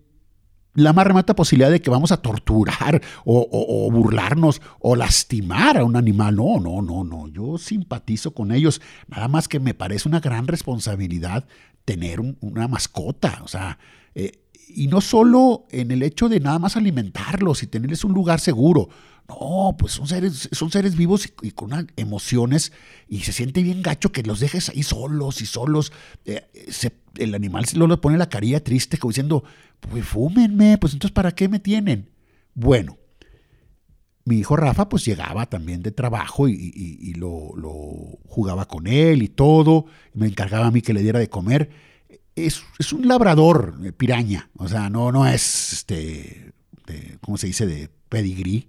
la 0.76 0.92
más 0.92 1.06
remota 1.06 1.35
posibilidad 1.35 1.71
de 1.71 1.80
que 1.80 1.90
vamos 1.90 2.12
a 2.12 2.18
torturar 2.18 3.02
o, 3.25 3.90
burlarnos 3.90 4.61
o 4.78 4.95
lastimar 4.95 5.78
a 5.78 5.85
un 5.85 5.97
animal. 5.97 6.37
No, 6.37 6.61
no, 6.61 6.83
no, 6.83 7.02
no. 7.02 7.28
Yo 7.28 7.59
simpatizo 7.59 8.33
con 8.33 8.52
ellos. 8.52 8.80
Nada 9.09 9.26
más 9.26 9.49
que 9.49 9.59
me 9.59 9.75
parece 9.75 10.09
una 10.09 10.21
gran 10.21 10.47
responsabilidad 10.47 11.47
tener 11.85 12.21
una 12.40 12.68
mascota. 12.68 13.40
O 13.42 13.49
sea, 13.49 13.78
eh, 14.14 14.33
y 14.68 14.88
no 14.88 15.00
solo 15.00 15.66
en 15.71 15.90
el 15.90 16.02
hecho 16.02 16.28
de 16.28 16.40
nada 16.40 16.59
más 16.59 16.76
alimentarlos 16.76 17.62
y 17.62 17.66
tenerles 17.66 18.04
un 18.04 18.12
lugar 18.12 18.38
seguro. 18.38 18.88
No, 19.28 19.75
pues 19.76 19.92
son 19.92 20.06
seres, 20.06 20.49
son 20.52 20.71
seres 20.71 20.95
vivos 20.95 21.28
y, 21.42 21.50
con 21.50 21.90
emociones 21.97 22.73
y 23.09 23.21
se 23.21 23.33
siente 23.33 23.62
bien 23.62 23.83
gacho 23.83 24.12
que 24.12 24.23
los 24.23 24.38
dejes 24.38 24.68
ahí 24.68 24.83
solos 24.83 25.40
y 25.40 25.47
solos. 25.47 25.92
Eh, 26.26 26.47
el 27.16 27.35
animal 27.35 27.64
luego 27.75 27.95
le 27.95 27.97
pone 27.97 28.18
la 28.18 28.28
carilla 28.28 28.62
triste 28.62 28.99
como 28.99 29.11
diciendo, 29.11 29.42
pues 29.80 30.04
fúmenme, 30.04 30.78
pues 30.78 30.92
entonces 30.92 31.12
¿para 31.12 31.33
qué 31.33 31.49
me 31.49 31.61
tienen? 31.61 32.11
Bueno, 32.54 32.99
mi 34.25 34.38
hijo 34.38 34.56
Rafa 34.56 34.88
pues 34.88 35.04
llegaba 35.04 35.47
también 35.47 35.83
de 35.83 35.92
trabajo 35.92 36.49
y, 36.49 37.14
lo, 37.14 37.52
jugaba 38.26 38.66
con 38.66 38.87
él 38.87 39.23
y 39.23 39.28
todo, 39.28 39.87
me 40.14 40.26
encargaba 40.26 40.66
a 40.66 40.71
mí 40.71 40.83
que 40.83 40.95
le 40.95 41.02
diera 41.02 41.18
de 41.18 41.28
comer. 41.28 41.71
Es, 42.35 42.62
un 42.92 43.09
labrador, 43.09 43.78
eh, 43.85 43.92
piraña, 43.92 44.50
o 44.56 44.68
sea, 44.68 44.90
no, 44.90 45.11
no 45.11 45.26
es, 45.26 45.73
este, 45.73 46.52
¿cómo 47.21 47.38
se 47.38 47.47
dice?, 47.47 47.66
de 47.66 47.88
pedigrí 48.09 48.68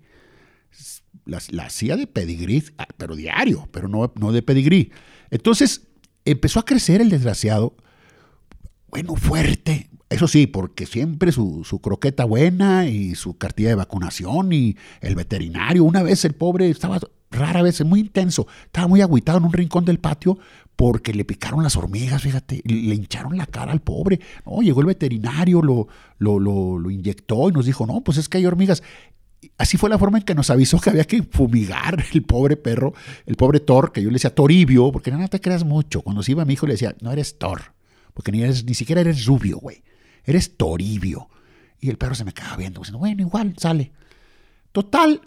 la, 1.28 1.64
hacía 1.64 1.96
de 1.96 2.08
pedigrí, 2.08 2.64
ah, 2.78 2.88
pero 2.98 3.16
diario, 3.16 3.68
pero 3.72 3.88
no, 3.88 4.12
no 4.16 4.32
de 4.32 4.42
pedigrí. 4.42 4.92
Entonces 5.30 5.88
empezó 6.26 6.60
a 6.60 6.66
crecer 6.66 7.02
el 7.02 7.10
desgraciado, 7.10 7.76
bueno, 8.88 9.16
fuerte. 9.16 9.90
Eso 10.10 10.28
sí, 10.28 10.48
porque 10.48 10.86
siempre 10.86 11.32
su, 11.32 11.64
croqueta 11.82 12.24
buena 12.24 12.88
y 12.88 13.16
su 13.16 13.38
cartilla 13.38 13.70
de 13.70 13.76
vacunación 13.76 14.54
y 14.54 14.78
el 15.02 15.16
veterinario. 15.16 15.84
Una 15.84 16.02
vez 16.02 16.24
el 16.24 16.34
pobre 16.34 16.70
estaba 16.70 17.00
rara 17.30 17.62
vez, 17.62 17.84
muy 17.84 18.00
intenso, 18.00 18.48
estaba 18.66 18.88
muy 18.88 19.02
agüitado 19.02 19.38
en 19.38 19.44
un 19.44 19.54
rincón 19.54 19.84
del 19.84 20.00
patio 20.00 20.40
porque 20.78 21.14
le 21.14 21.26
picaron 21.26 21.62
las 21.62 21.76
hormigas, 21.76 22.22
fíjate, 22.22 22.62
le 22.64 22.96
hincharon 22.96 23.36
la 23.36 23.48
cara 23.48 23.74
al 23.74 23.82
pobre. 23.82 24.22
No, 24.46 24.62
llegó 24.62 24.80
el 24.80 24.88
veterinario, 24.88 25.62
lo, 25.62 25.88
lo, 26.20 26.40
lo, 26.40 26.80
lo, 26.80 26.90
inyectó 26.90 27.50
y 27.50 27.52
nos 27.52 27.66
dijo, 27.66 27.86
no, 27.86 28.02
pues 28.02 28.18
es 28.18 28.30
que 28.30 28.38
hay 28.38 28.46
hormigas 28.46 28.82
así 29.58 29.78
fue 29.78 29.90
la 29.90 29.98
forma 29.98 30.18
en 30.18 30.24
que 30.24 30.36
nos 30.36 30.50
avisó 30.50 30.80
que 30.80 30.90
había 30.90 31.06
que 31.06 31.24
fumigar 31.24 32.04
el 32.14 32.24
pobre 32.24 32.58
perro, 32.58 32.94
el 33.26 33.36
pobre 33.36 33.60
Thor, 33.60 33.92
que 33.92 34.02
yo 34.02 34.10
le 34.10 34.14
decía 34.14 34.34
Toribio, 34.34 34.92
porque 34.92 35.12
no, 35.12 35.28
te 35.28 35.42
creas 35.42 35.64
mucho. 35.64 36.02
Cuando 36.02 36.24
se 36.24 36.32
iba 36.32 36.46
mi 36.46 36.54
hijo 36.54 36.66
le 36.66 36.74
decía, 36.74 36.96
no 37.02 37.12
eres 37.12 37.38
Thor, 37.38 37.74
porque 38.14 38.32
ni, 38.32 38.42
eres, 38.42 38.64
ni 38.66 38.74
siquiera 38.74 39.02
eres 39.02 39.26
rubio, 39.26 39.58
güey. 39.58 39.84
Eres 40.28 40.58
Toribio. 40.58 41.30
Y 41.80 41.90
el 41.90 41.98
perro 41.98 42.14
se 42.14 42.26
me 42.26 42.34
quedaba 42.34 42.58
viendo, 42.58 42.82
diciendo, 42.82 43.00
bueno, 43.00 43.22
igual, 43.22 43.56
sale. 43.58 43.92
Total, 44.72 45.22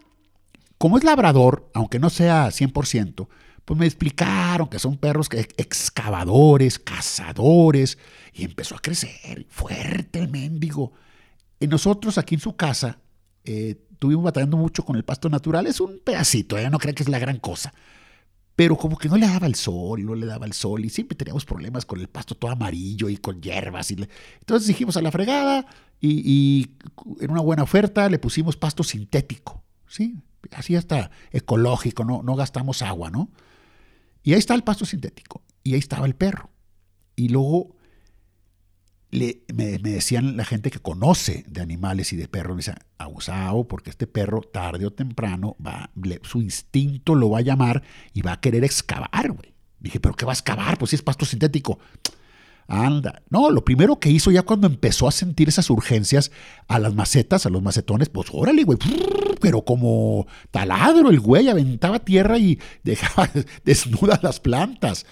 como 0.78 0.98
es 0.98 1.04
labrador, 1.04 1.68
aunque 1.74 1.98
no 1.98 2.10
sea 2.10 2.48
100%, 2.48 3.26
pues 3.64 3.78
me 3.78 3.86
explicaron 3.86 4.68
que 4.68 4.78
son 4.78 4.96
perros 4.96 5.28
excavadores, 5.56 6.78
cazadores, 6.78 7.98
y 8.32 8.44
empezó 8.44 8.76
a 8.76 8.80
crecer 8.80 9.46
fuerte 9.48 10.18
el 10.18 10.28
mendigo. 10.28 10.92
Y 11.58 11.66
nosotros 11.66 12.18
aquí 12.18 12.34
en 12.34 12.40
su 12.40 12.56
casa, 12.56 12.98
eh, 13.44 13.76
estuvimos 13.92 14.24
batallando 14.24 14.56
mucho 14.56 14.84
con 14.84 14.96
el 14.96 15.04
pasto 15.04 15.28
natural. 15.28 15.66
Es 15.66 15.80
un 15.80 16.00
pedacito, 16.04 16.58
¿eh? 16.58 16.68
no 16.70 16.78
creo 16.78 16.94
que 16.94 17.02
es 17.02 17.08
la 17.08 17.18
gran 17.18 17.38
cosa. 17.38 17.72
Pero 18.60 18.76
como 18.76 18.98
que 18.98 19.08
no 19.08 19.16
le 19.16 19.26
daba 19.26 19.46
el 19.46 19.54
sol, 19.54 20.04
no 20.04 20.14
le 20.14 20.26
daba 20.26 20.44
el 20.44 20.52
sol 20.52 20.84
y 20.84 20.90
siempre 20.90 21.16
teníamos 21.16 21.46
problemas 21.46 21.86
con 21.86 21.98
el 21.98 22.08
pasto 22.08 22.34
todo 22.34 22.50
amarillo 22.50 23.08
y 23.08 23.16
con 23.16 23.40
hierbas. 23.40 23.90
Y 23.90 24.06
Entonces 24.38 24.68
dijimos 24.68 24.98
a 24.98 25.00
la 25.00 25.10
fregada 25.10 25.64
y, 25.98 26.72
en 27.20 27.30
una 27.30 27.40
buena 27.40 27.62
oferta 27.62 28.06
le 28.10 28.18
pusimos 28.18 28.58
pasto 28.58 28.82
sintético, 28.82 29.64
¿sí? 29.88 30.18
Así 30.50 30.76
hasta 30.76 31.10
ecológico, 31.32 32.04
no, 32.04 32.22
no 32.22 32.36
gastamos 32.36 32.82
agua, 32.82 33.08
¿no? 33.10 33.30
Y 34.22 34.34
ahí 34.34 34.38
está 34.38 34.54
el 34.54 34.62
pasto 34.62 34.84
sintético 34.84 35.42
y 35.64 35.72
ahí 35.72 35.78
estaba 35.78 36.04
el 36.04 36.14
perro. 36.14 36.50
Y 37.16 37.30
luego 37.30 37.76
me, 39.10 39.78
decían 39.78 40.36
la 40.36 40.44
gente 40.44 40.70
que 40.70 40.78
conoce 40.78 41.44
de 41.48 41.60
animales 41.60 42.12
y 42.12 42.16
de 42.16 42.28
perros, 42.28 42.56
me 42.56 42.60
decían, 42.60 42.78
abusado, 42.98 43.66
porque 43.66 43.90
este 43.90 44.06
perro 44.06 44.40
tarde 44.40 44.86
o 44.86 44.92
temprano 44.92 45.56
va, 45.64 45.90
su 46.22 46.40
instinto 46.40 47.14
lo 47.14 47.30
va 47.30 47.38
a 47.38 47.42
llamar 47.42 47.82
y 48.12 48.22
va 48.22 48.32
a 48.32 48.40
querer 48.40 48.64
excavar, 48.64 49.32
güey. 49.32 49.54
Dije, 49.80 49.98
¿pero 49.98 50.14
qué 50.14 50.26
va 50.26 50.32
a 50.32 50.34
excavar? 50.34 50.78
Pues 50.78 50.90
si 50.90 50.96
es 50.96 51.02
pasto 51.02 51.24
sintético. 51.24 51.78
Anda. 52.70 53.22
No, 53.30 53.50
lo 53.50 53.64
primero 53.64 53.98
que 53.98 54.10
hizo 54.10 54.30
ya 54.30 54.42
cuando 54.42 54.68
empezó 54.68 55.08
a 55.08 55.12
sentir 55.12 55.48
esas 55.48 55.70
urgencias 55.70 56.30
a 56.68 56.78
las 56.78 56.94
macetas, 56.94 57.44
a 57.44 57.50
los 57.50 57.62
macetones, 57.62 58.08
pues 58.10 58.28
órale, 58.32 58.62
güey. 58.62 58.78
Pero 59.40 59.64
como 59.64 60.28
taladro 60.52 61.10
el 61.10 61.18
güey 61.18 61.48
aventaba 61.48 61.98
tierra 61.98 62.38
y 62.38 62.60
dejaba 62.84 63.28
desnudas 63.64 64.22
las 64.22 64.38
plantas. 64.38 65.04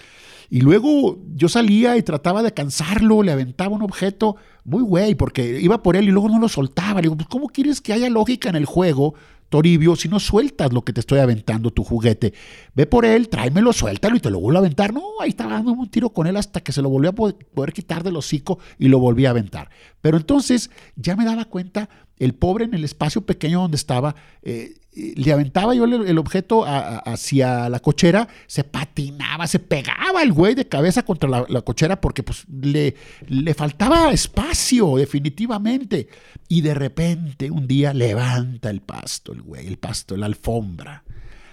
Y 0.49 0.61
luego 0.61 1.19
yo 1.35 1.47
salía 1.47 1.95
y 1.97 2.03
trataba 2.03 2.41
de 2.41 2.53
cansarlo, 2.53 3.21
le 3.21 3.31
aventaba 3.31 3.75
un 3.75 3.83
objeto, 3.83 4.35
muy 4.63 4.81
güey, 4.81 5.15
porque 5.15 5.59
iba 5.61 5.83
por 5.83 5.95
él 5.95 6.07
y 6.07 6.11
luego 6.11 6.29
no 6.29 6.39
lo 6.39 6.49
soltaba. 6.49 7.01
Le 7.01 7.03
digo, 7.03 7.17
pues, 7.17 7.27
¿cómo 7.27 7.47
quieres 7.49 7.81
que 7.81 7.93
haya 7.93 8.09
lógica 8.09 8.49
en 8.49 8.55
el 8.55 8.65
juego, 8.65 9.13
Toribio, 9.49 9.95
si 9.95 10.09
no 10.09 10.19
sueltas 10.19 10.73
lo 10.73 10.83
que 10.83 10.93
te 10.93 10.99
estoy 11.01 11.19
aventando, 11.19 11.71
tu 11.71 11.83
juguete? 11.83 12.33
Ve 12.73 12.87
por 12.87 13.05
él, 13.05 13.29
tráemelo, 13.29 13.73
suéltalo 13.73 14.15
y 14.15 14.19
te 14.19 14.31
lo 14.31 14.39
vuelvo 14.39 14.57
a 14.57 14.61
aventar. 14.61 14.91
No, 14.91 15.03
ahí 15.21 15.29
estaba 15.29 15.53
dando 15.53 15.71
un 15.71 15.89
tiro 15.89 16.09
con 16.09 16.25
él 16.25 16.35
hasta 16.35 16.61
que 16.61 16.71
se 16.71 16.81
lo 16.81 16.89
volvió 16.89 17.11
a 17.11 17.13
poder 17.13 17.73
quitar 17.73 18.03
del 18.03 18.15
hocico 18.15 18.57
y 18.79 18.87
lo 18.87 18.99
volví 18.99 19.27
a 19.27 19.31
aventar. 19.31 19.69
Pero 20.01 20.17
entonces 20.17 20.71
ya 20.95 21.15
me 21.15 21.25
daba 21.25 21.45
cuenta 21.45 21.89
el 22.19 22.35
pobre 22.35 22.65
en 22.65 22.73
el 22.73 22.83
espacio 22.83 23.21
pequeño 23.21 23.61
donde 23.61 23.77
estaba, 23.77 24.15
eh, 24.43 24.75
le 24.93 25.31
aventaba 25.31 25.73
yo 25.73 25.85
el, 25.85 26.17
objeto 26.17 26.65
hacia 26.65 27.69
la 27.69 27.79
cochera, 27.79 28.27
se 28.47 28.63
patinaba, 28.63 29.47
se 29.47 29.59
pegaba 29.59 30.21
el 30.21 30.33
güey 30.33 30.55
de 30.55 30.67
cabeza 30.67 31.03
contra 31.03 31.45
la, 31.47 31.61
cochera 31.61 32.01
porque 32.01 32.23
pues 32.23 32.45
le, 32.49 32.95
le 33.27 33.53
faltaba 33.53 34.11
espacio 34.11 34.97
definitivamente. 34.97 36.09
Y 36.49 36.61
de 36.61 36.73
repente 36.73 37.49
un 37.49 37.67
día 37.67 37.93
levanta 37.93 38.69
el 38.69 38.81
pasto, 38.81 39.31
el 39.31 39.41
güey, 39.41 39.67
el 39.67 39.77
pasto, 39.77 40.17
la 40.17 40.25
alfombra 40.25 41.03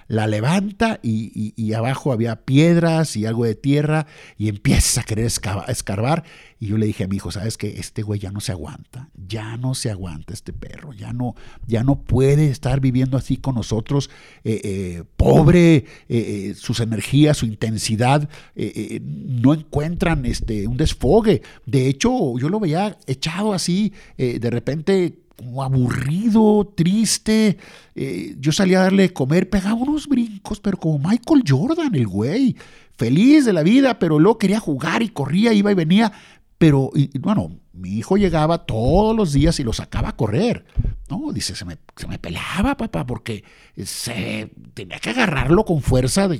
la 0.08 0.26
levanta 0.26 1.00
y, 1.02 1.72
abajo 1.72 2.12
había 2.12 2.44
piedras 2.44 3.16
y 3.16 3.26
algo 3.26 3.44
de 3.44 3.54
tierra 3.54 4.06
y 4.38 4.48
empieza 4.48 5.00
a 5.00 5.04
querer 5.04 5.26
escarbar. 5.26 6.25
Y 6.58 6.68
yo 6.68 6.78
le 6.78 6.86
dije 6.86 7.04
a 7.04 7.08
mi 7.08 7.16
hijo, 7.16 7.30
¿sabes 7.30 7.58
qué? 7.58 7.78
Este 7.78 8.02
güey 8.02 8.18
ya 8.18 8.30
no 8.30 8.40
se 8.40 8.52
aguanta, 8.52 9.10
ya 9.14 9.58
no 9.58 9.75
se 9.75 9.90
aguanta 9.90 10.32
este 10.32 10.54
perro, 10.54 10.94
ya 10.94 11.12
no, 11.12 11.34
ya 11.66 11.82
no 11.82 12.00
puede 12.02 12.48
estar 12.48 12.80
viviendo 12.80 13.18
así 13.18 13.36
con 13.36 13.56
nosotros, 13.56 14.08
eh, 14.42 14.60
eh, 14.64 15.04
pobre, 15.16 15.84
eh, 16.08 16.54
sus 16.56 16.80
energías, 16.80 17.36
su 17.36 17.46
intensidad, 17.46 18.28
no 18.54 19.52
encuentran 19.52 20.25
este, 20.25 20.66
un 20.66 20.78
desfogue. 20.78 21.42
De 21.66 21.88
hecho, 21.88 22.38
yo 22.38 22.48
lo 22.48 22.58
veía 22.58 22.96
echado 23.06 23.52
así, 23.52 23.92
de 24.16 24.50
repente 24.50 25.25
como 25.37 25.62
aburrido, 25.62 26.73
triste. 26.75 27.59
Eh, 27.95 28.37
yo 28.38 28.52
salía 28.52 28.81
a 28.81 28.85
darle 28.85 29.05
de 29.05 29.12
comer, 29.12 29.50
pegaba 29.50 29.75
unos 29.75 30.09
brincos, 30.09 30.61
pero 30.61 30.78
como 30.78 30.99
Michael 30.99 31.45
Jordan, 31.47 31.95
el 31.95 32.07
güey. 32.07 32.57
Feliz 32.97 33.45
de 33.45 33.52
la 33.52 33.62
vida, 33.62 33.99
pero 33.99 34.19
luego 34.19 34.38
quería 34.38 34.59
jugar 34.59 35.02
y 35.02 35.11
corría, 35.11 35.52
iba 35.52 35.71
y 35.71 35.75
venía. 35.75 36.12
Pero, 36.57 36.90
bueno, 37.21 37.50
mi 37.75 37.90
hijo 37.90 38.16
llegaba 38.16 38.64
todos 38.64 39.14
los 39.14 39.35
días 39.35 39.61
y 39.61 39.64
lo 39.64 39.75
sacaba 39.75 40.09
a 40.09 40.16
correr. 40.16 40.64
No, 41.11 41.31
dice, 41.33 41.55
se 41.55 41.66
me, 41.66 41.76
se 41.95 42.07
me 42.07 42.19
pelaba, 42.19 42.78
papá, 42.78 43.05
porque 43.07 43.45
se, 43.85 44.50
tenía 44.73 44.99
que 44.99 45.11
agarrarlo 45.11 45.66
con 45.66 45.83
fuerza 45.83 46.31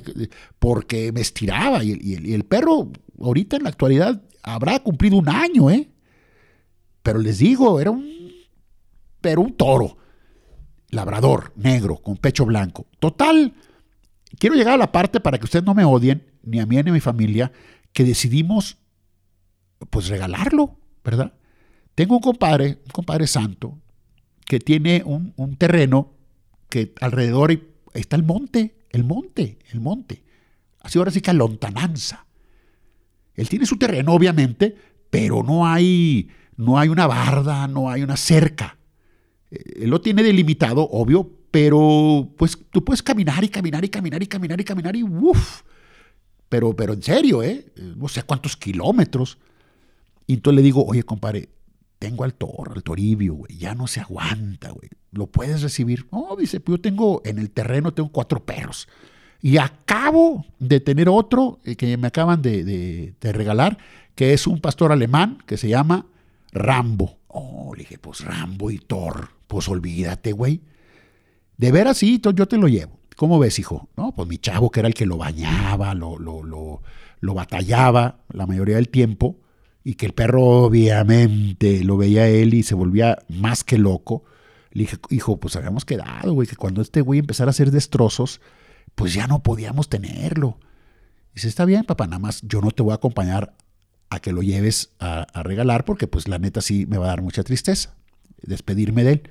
porque 0.57 1.11
me 1.11 1.21
estiraba. 1.21 1.83
Y, 1.83 1.99
y 2.01 2.33
el 2.33 2.43
perro, 2.45 2.91
ahorita 3.21 3.57
en 3.57 3.63
la 3.63 3.69
actualidad, 3.69 4.23
habrá 4.41 4.79
cumplido 4.79 5.17
un 5.17 5.29
año, 5.29 5.69
¿eh? 5.69 5.87
Pero 7.03 7.19
les 7.19 7.37
digo, 7.37 7.79
era 7.79 7.91
un 7.91 8.16
pero 9.21 9.41
un 9.41 9.53
toro, 9.55 9.97
labrador, 10.89 11.53
negro, 11.55 11.97
con 11.97 12.17
pecho 12.17 12.45
blanco. 12.45 12.87
Total, 12.99 13.53
quiero 14.39 14.55
llegar 14.55 14.75
a 14.75 14.77
la 14.77 14.91
parte 14.91 15.19
para 15.19 15.37
que 15.37 15.45
ustedes 15.45 15.65
no 15.65 15.73
me 15.73 15.85
odien, 15.85 16.31
ni 16.43 16.59
a 16.59 16.65
mí 16.65 16.75
ni 16.75 16.89
a 16.89 16.93
mi 16.93 16.99
familia, 16.99 17.51
que 17.93 18.03
decidimos, 18.03 18.77
pues, 19.89 20.07
regalarlo, 20.07 20.77
¿verdad? 21.03 21.33
Tengo 21.95 22.15
un 22.15 22.21
compadre, 22.21 22.79
un 22.85 22.91
compadre 22.91 23.27
santo, 23.27 23.79
que 24.45 24.59
tiene 24.59 25.03
un, 25.05 25.55
terreno 25.57 26.13
que 26.69 26.93
alrededor 27.01 27.59
está 27.93 28.15
el 28.15 28.23
monte, 28.23 28.85
el 28.91 29.03
monte, 29.03 29.59
el 29.71 29.81
monte. 29.81 30.23
Así 30.79 30.97
ahora 30.97 31.11
sí 31.11 31.21
que 31.21 31.31
a 31.31 31.33
lontananza. 31.33 32.25
Él 33.33 33.49
tiene 33.49 33.65
su 33.65 33.77
terreno, 33.77 34.13
obviamente, 34.13 34.75
pero 35.09 35.43
no 35.43 35.67
hay, 35.67 36.29
no 36.55 36.79
hay 36.79 36.89
una 36.89 37.07
barda, 37.07 37.67
no 37.67 37.89
hay 37.89 38.03
una 38.03 38.15
cerca. 38.15 38.76
Eh, 39.51 39.87
lo 39.87 40.01
tiene 40.01 40.23
delimitado, 40.23 40.87
obvio, 40.89 41.29
pero 41.51 42.29
pues 42.37 42.57
tú 42.71 42.83
puedes 42.83 43.01
caminar 43.01 43.43
y 43.43 43.49
caminar 43.49 43.83
y 43.85 43.89
caminar 43.89 44.21
y 44.21 44.27
caminar 44.27 44.59
y 44.59 44.63
caminar 44.63 44.95
y 44.95 45.03
uff. 45.03 45.61
Pero, 46.49 46.75
pero 46.75 46.93
en 46.93 47.03
serio, 47.03 47.43
¿eh? 47.43 47.65
No 47.95 48.07
sé 48.07 48.23
cuántos 48.23 48.55
kilómetros. 48.55 49.37
Y 50.25 50.35
entonces 50.35 50.55
le 50.57 50.61
digo, 50.61 50.85
oye, 50.85 51.03
compadre, 51.03 51.49
tengo 51.99 52.23
al 52.23 52.33
toro, 52.33 52.73
al 52.73 52.83
toribio, 52.83 53.33
güey, 53.33 53.57
ya 53.57 53.75
no 53.75 53.87
se 53.87 53.99
aguanta, 53.99 54.71
güey. 54.71 54.89
¿Lo 55.11 55.27
puedes 55.27 55.61
recibir? 55.61 56.05
No, 56.11 56.35
dice, 56.37 56.59
pues 56.59 56.77
yo 56.77 56.81
tengo 56.81 57.21
en 57.25 57.39
el 57.39 57.49
terreno, 57.49 57.93
tengo 57.93 58.11
cuatro 58.11 58.45
perros. 58.45 58.87
Y 59.41 59.57
acabo 59.57 60.45
de 60.59 60.79
tener 60.79 61.09
otro 61.09 61.59
eh, 61.63 61.75
que 61.75 61.97
me 61.97 62.07
acaban 62.07 62.41
de 62.41 63.13
regalar, 63.21 63.77
que 64.15 64.33
es 64.33 64.47
un 64.47 64.59
pastor 64.59 64.91
alemán 64.91 65.37
que 65.45 65.57
se 65.57 65.69
llama 65.69 66.05
Rambo. 66.51 67.17
Oh, 67.27 67.73
le 67.75 67.83
dije, 67.83 67.97
pues 67.99 68.21
Rambo 68.21 68.71
y 68.71 68.79
Thor. 68.79 69.29
Pues 69.47 69.67
olvídate, 69.69 70.33
güey. 70.33 70.61
De 71.57 71.71
veras, 71.71 71.97
sí, 71.97 72.21
yo 72.21 72.47
te 72.47 72.57
lo 72.57 72.67
llevo. 72.67 72.99
¿Cómo 73.15 73.39
ves, 73.39 73.57
hijo? 73.57 73.89
No, 73.97 74.13
pues 74.13 74.27
mi 74.27 74.37
chavo, 74.37 74.69
que 74.69 74.81
era 74.81 74.87
el 74.87 74.93
que 74.93 75.07
lo 75.07 75.17
bañaba, 75.17 75.95
lo, 75.95 76.19
lo, 76.19 76.43
lo, 76.43 77.33
batallaba 77.33 78.19
la 78.29 78.45
mayoría 78.45 78.75
del 78.75 78.89
tiempo, 78.89 79.39
y 79.83 79.95
que 79.95 80.05
el 80.05 80.13
perro 80.13 80.43
obviamente 80.43 81.83
lo 81.83 81.97
veía 81.97 82.27
él 82.27 82.53
y 82.53 82.61
se 82.61 82.75
volvía 82.75 83.17
más 83.27 83.63
que 83.63 83.79
loco. 83.79 84.23
Le 84.71 84.81
dije, 84.81 84.97
hijo, 85.09 85.39
pues 85.39 85.55
habíamos 85.55 85.83
quedado, 85.83 86.33
güey, 86.33 86.47
que 86.47 86.55
cuando 86.55 86.81
este 86.81 87.01
güey 87.01 87.19
empezara 87.19 87.49
a 87.49 87.51
hacer 87.51 87.71
destrozos, 87.71 88.39
pues 88.93 89.15
ya 89.15 89.25
no 89.25 89.41
podíamos 89.41 89.89
tenerlo. 89.89 90.59
Dice, 91.33 91.47
está 91.47 91.65
bien, 91.65 91.85
papá, 91.85 92.05
nada 92.05 92.19
más 92.19 92.41
yo 92.43 92.61
no 92.61 92.69
te 92.69 92.83
voy 92.83 92.91
a 92.91 92.95
acompañar 92.95 93.55
a 94.09 94.19
que 94.19 94.31
lo 94.31 94.43
lleves 94.43 94.91
a, 94.99 95.21
a 95.21 95.41
regalar 95.41 95.85
porque 95.85 96.07
pues 96.07 96.27
la 96.27 96.37
neta 96.37 96.61
sí 96.61 96.85
me 96.85 96.97
va 96.97 97.05
a 97.05 97.09
dar 97.09 97.21
mucha 97.23 97.43
tristeza 97.43 97.95
despedirme 98.41 99.03
de 99.03 99.11
él. 99.13 99.29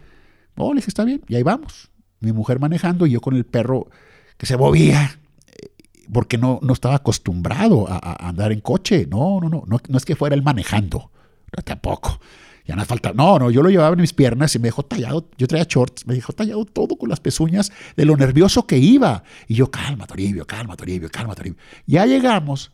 Oh, 0.56 0.72
le 0.72 0.78
dije, 0.78 0.90
está 0.90 1.04
bien, 1.04 1.22
y 1.28 1.34
ahí 1.34 1.42
vamos. 1.42 1.90
Mi 2.20 2.32
mujer 2.32 2.58
manejando 2.58 3.06
y 3.06 3.10
yo 3.10 3.20
con 3.20 3.36
el 3.36 3.44
perro 3.44 3.88
que 4.36 4.46
se 4.46 4.56
movía, 4.56 5.18
eh, 5.46 5.70
porque 6.12 6.38
no, 6.38 6.58
no 6.62 6.72
estaba 6.72 6.96
acostumbrado 6.96 7.86
a, 7.88 8.28
andar 8.28 8.52
en 8.52 8.60
coche. 8.60 9.06
No, 9.08 9.40
no, 9.40 9.48
no, 9.48 9.64
no, 9.66 9.98
es 9.98 10.04
que 10.04 10.16
fuera 10.16 10.34
él 10.34 10.42
manejando, 10.42 11.10
no, 11.56 11.62
tampoco. 11.62 12.20
Ya 12.66 12.74
no 12.74 12.84
falta, 12.84 13.12
no, 13.12 13.38
no, 13.38 13.48
yo 13.50 13.62
lo 13.62 13.70
llevaba 13.70 13.94
en 13.94 14.00
mis 14.00 14.12
piernas 14.12 14.56
y 14.56 14.58
me 14.58 14.68
dejó 14.68 14.82
tallado, 14.82 15.28
yo 15.38 15.46
traía 15.46 15.66
shorts, 15.68 16.04
me 16.04 16.14
dejó 16.14 16.32
tallado 16.32 16.64
todo 16.64 16.96
con 16.96 17.08
las 17.08 17.20
pezuñas 17.20 17.70
de 17.96 18.04
lo 18.04 18.16
nervioso 18.16 18.66
que 18.66 18.76
iba. 18.78 19.22
Y 19.46 19.54
yo, 19.54 19.70
calma, 19.70 20.04
Toribio, 20.06 20.44
calma, 20.48 20.74
Toribio, 20.76 21.08
calma, 21.08 21.36
Toribio. 21.36 21.60
Ya 21.86 22.06
llegamos, 22.06 22.72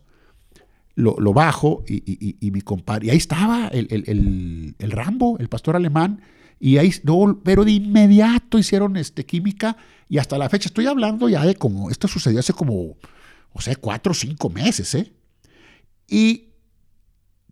lo, 0.95 1.33
bajo 1.33 1.83
y, 1.87 2.51
mi 2.53 2.61
compadre, 2.61 3.07
y 3.07 3.11
ahí 3.11 3.17
estaba 3.17 3.69
el, 3.69 4.91
Rambo, 4.91 5.39
el 5.39 5.49
pastor 5.49 5.77
alemán, 5.77 6.21
y 6.65 6.79
ahí, 6.79 6.93
pero 7.43 7.65
de 7.65 7.73
inmediato 7.73 8.57
hicieron 8.57 8.97
este, 8.97 9.27
química 9.27 9.77
y 10.09 10.19
hasta 10.19 10.39
la 10.39 10.49
fecha 10.49 10.69
estoy 10.69 10.87
hablando 10.87 11.29
ya 11.29 11.45
de 11.45 11.57
como, 11.57 11.91
esto 11.91 12.07
sucedió 12.07 12.39
hace 12.39 12.53
como, 12.53 12.99
o 13.53 13.61
sea, 13.61 13.75
cuatro 13.75 14.13
o 14.13 14.15
cinco 14.15 14.49
meses, 14.49 14.95
¿eh? 14.95 15.13
Y 16.07 16.51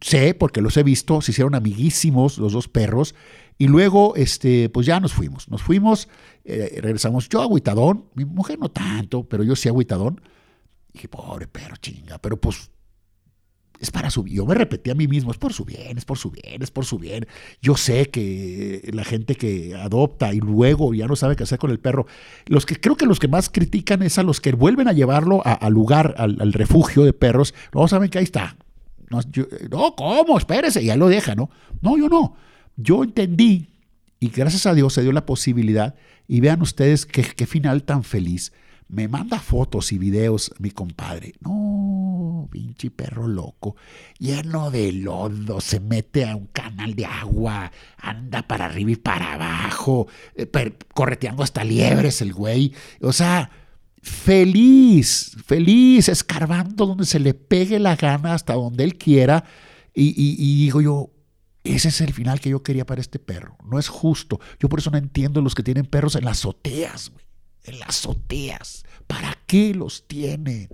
sé, 0.01 0.35
porque 0.35 0.61
los 0.61 0.77
he 0.77 0.85
visto, 0.85 1.23
se 1.23 1.33
hicieron 1.33 1.57
amiguísimos 1.57 2.39
los 2.39 2.53
dos 2.53 2.69
perros, 2.69 3.17
y 3.59 3.67
luego, 3.67 4.15
este, 4.15 4.69
pues 4.69 4.87
ya 4.87 5.01
nos 5.01 5.13
fuimos, 5.13 5.49
nos 5.49 5.61
fuimos, 5.61 6.09
eh, 6.45 6.79
regresamos, 6.81 7.29
yo 7.29 7.43
agüitadón, 7.43 8.05
mi 8.15 8.25
mujer 8.25 8.61
no 8.61 8.69
tanto, 8.69 9.25
pero 9.25 9.43
yo 9.43 9.57
sí 9.57 9.69
agüitadón, 9.69 10.21
y 10.91 10.93
dije, 10.93 11.09
pobre 11.09 11.49
perro, 11.49 11.75
chinga, 11.79 12.19
pero 12.19 12.41
pues 12.41 12.71
es 13.81 13.91
para 13.91 14.11
su. 14.11 14.27
Yo 14.27 14.45
me 14.45 14.55
repetí 14.55 14.91
a 14.91 14.95
mí 14.95 15.09
mismo, 15.09 15.33
es 15.33 15.39
por 15.39 15.55
su 15.55 15.65
bien, 15.65 15.97
es 15.97 16.05
por 16.05 16.19
su 16.19 16.31
bien, 16.31 16.63
es 16.63 16.71
por 16.71 16.85
su 16.85 16.99
bien. 16.99 17.27
Yo 17.63 17.77
sé 17.77 18.11
que 18.11 18.89
la 18.93 19.05
gente 19.05 19.35
que 19.35 19.75
adopta 19.75 20.33
y 20.35 20.39
luego 20.39 20.93
ya 20.93 21.07
no 21.07 21.17
sabe 21.17 21.35
qué 21.35 21.45
hacer 21.45 21.59
con 21.59 21.71
el 21.71 21.81
perro, 21.81 22.07
los 22.47 22.67
que 22.67 22.79
creo 22.79 22.97
que 22.97 23.07
los 23.07 23.19
que 23.19 23.27
más 23.27 23.49
critican 23.49 24.03
es 24.03 24.19
a 24.19 24.23
los 24.23 24.41
que 24.41 24.53
vuelven 24.53 24.87
a 24.87 24.93
llevarlo 24.93 25.43
al 25.45 25.73
lugar, 25.73 26.15
al, 26.19 26.53
refugio 26.53 27.05
de 27.05 27.15
perros. 27.15 27.55
No 27.75 27.89
saben 27.89 28.11
que 28.11 28.19
ahí 28.19 28.25
está. 28.25 28.57
No, 29.09 29.21
no, 29.71 29.95
¿cómo? 29.97 30.39
Espérese, 30.39 30.85
ya 30.85 30.97
lo 30.97 31.09
deja, 31.09 31.35
¿no? 31.35 31.51
No, 31.81 31.97
yo 31.97 32.09
no. 32.09 32.37
Yo 32.77 33.03
entendí 33.03 33.71
y 34.21 34.29
gracias 34.29 34.67
a 34.67 34.75
Dios 34.75 34.93
se 34.93 35.03
dio 35.03 35.13
la 35.13 35.25
posibilidad 35.25 35.95
y 36.29 36.41
vean 36.41 36.61
ustedes 36.61 37.07
qué 37.07 37.47
final 37.47 37.83
tan 37.83 38.05
feliz 38.05 38.53
me 38.91 39.07
manda 39.09 39.39
fotos 39.39 39.93
y 39.93 39.99
videos 39.99 40.53
mi 40.59 40.71
compadre. 40.71 41.35
No, 41.41 42.00
pinche 42.49 42.91
perro 42.91 43.27
loco, 43.27 43.77
lleno 44.19 44.71
de 44.71 44.93
lodo, 44.93 45.61
se 45.61 45.81
mete 45.81 46.25
a 46.25 46.37
un 46.37 46.47
canal 46.47 46.95
de 46.95 47.07
agua, 47.07 47.71
anda 47.99 48.43
para 48.43 48.67
arriba 48.67 48.93
y 48.93 48.97
para 48.97 49.35
abajo, 49.35 50.07
eh, 50.35 50.49
correteando 50.95 51.43
hasta 51.43 51.65
liebres 51.65 52.21
el 52.23 52.33
güey. 52.33 52.73
O 53.01 53.13
sea, 53.13 53.51
feliz, 54.03 55.37
feliz, 55.45 56.09
escarbando 56.09 56.87
donde 56.87 57.07
se 57.07 57.21
le 57.21 57.35
pegue 57.35 57.79
la 57.79 57.97
gana, 57.97 58.35
hasta 58.35 58.55
donde 58.55 58.85
él 58.85 58.97
quiera. 58.97 59.45
Y, 59.95 60.65
digo 60.65 60.81
yo, 60.81 61.11
ese 61.65 61.89
es 61.89 62.01
el 62.01 62.13
final 62.13 62.41
que 62.41 62.51
yo 62.51 62.63
quería 62.63 62.87
para 62.87 63.01
este 63.01 63.19
perro. 63.19 63.57
No 63.65 63.79
es 63.79 63.89
justo. 63.89 64.41
Yo 64.59 64.69
por 64.69 64.79
eso 64.79 64.91
no 64.91 64.99
entiendo 64.99 65.43
los 65.43 65.55
que 65.55 65.63
tienen 65.63 65.87
perros 65.87 66.17
en 66.17 66.25
las 66.25 66.39
azoteas, 66.39 67.11
güey. 67.11 67.25
En 67.65 67.79
las 67.79 67.91
azoteas. 67.91 68.85
¿Para 69.07 69.37
qué 69.47 69.75
los 69.75 70.07
tienen? 70.07 70.69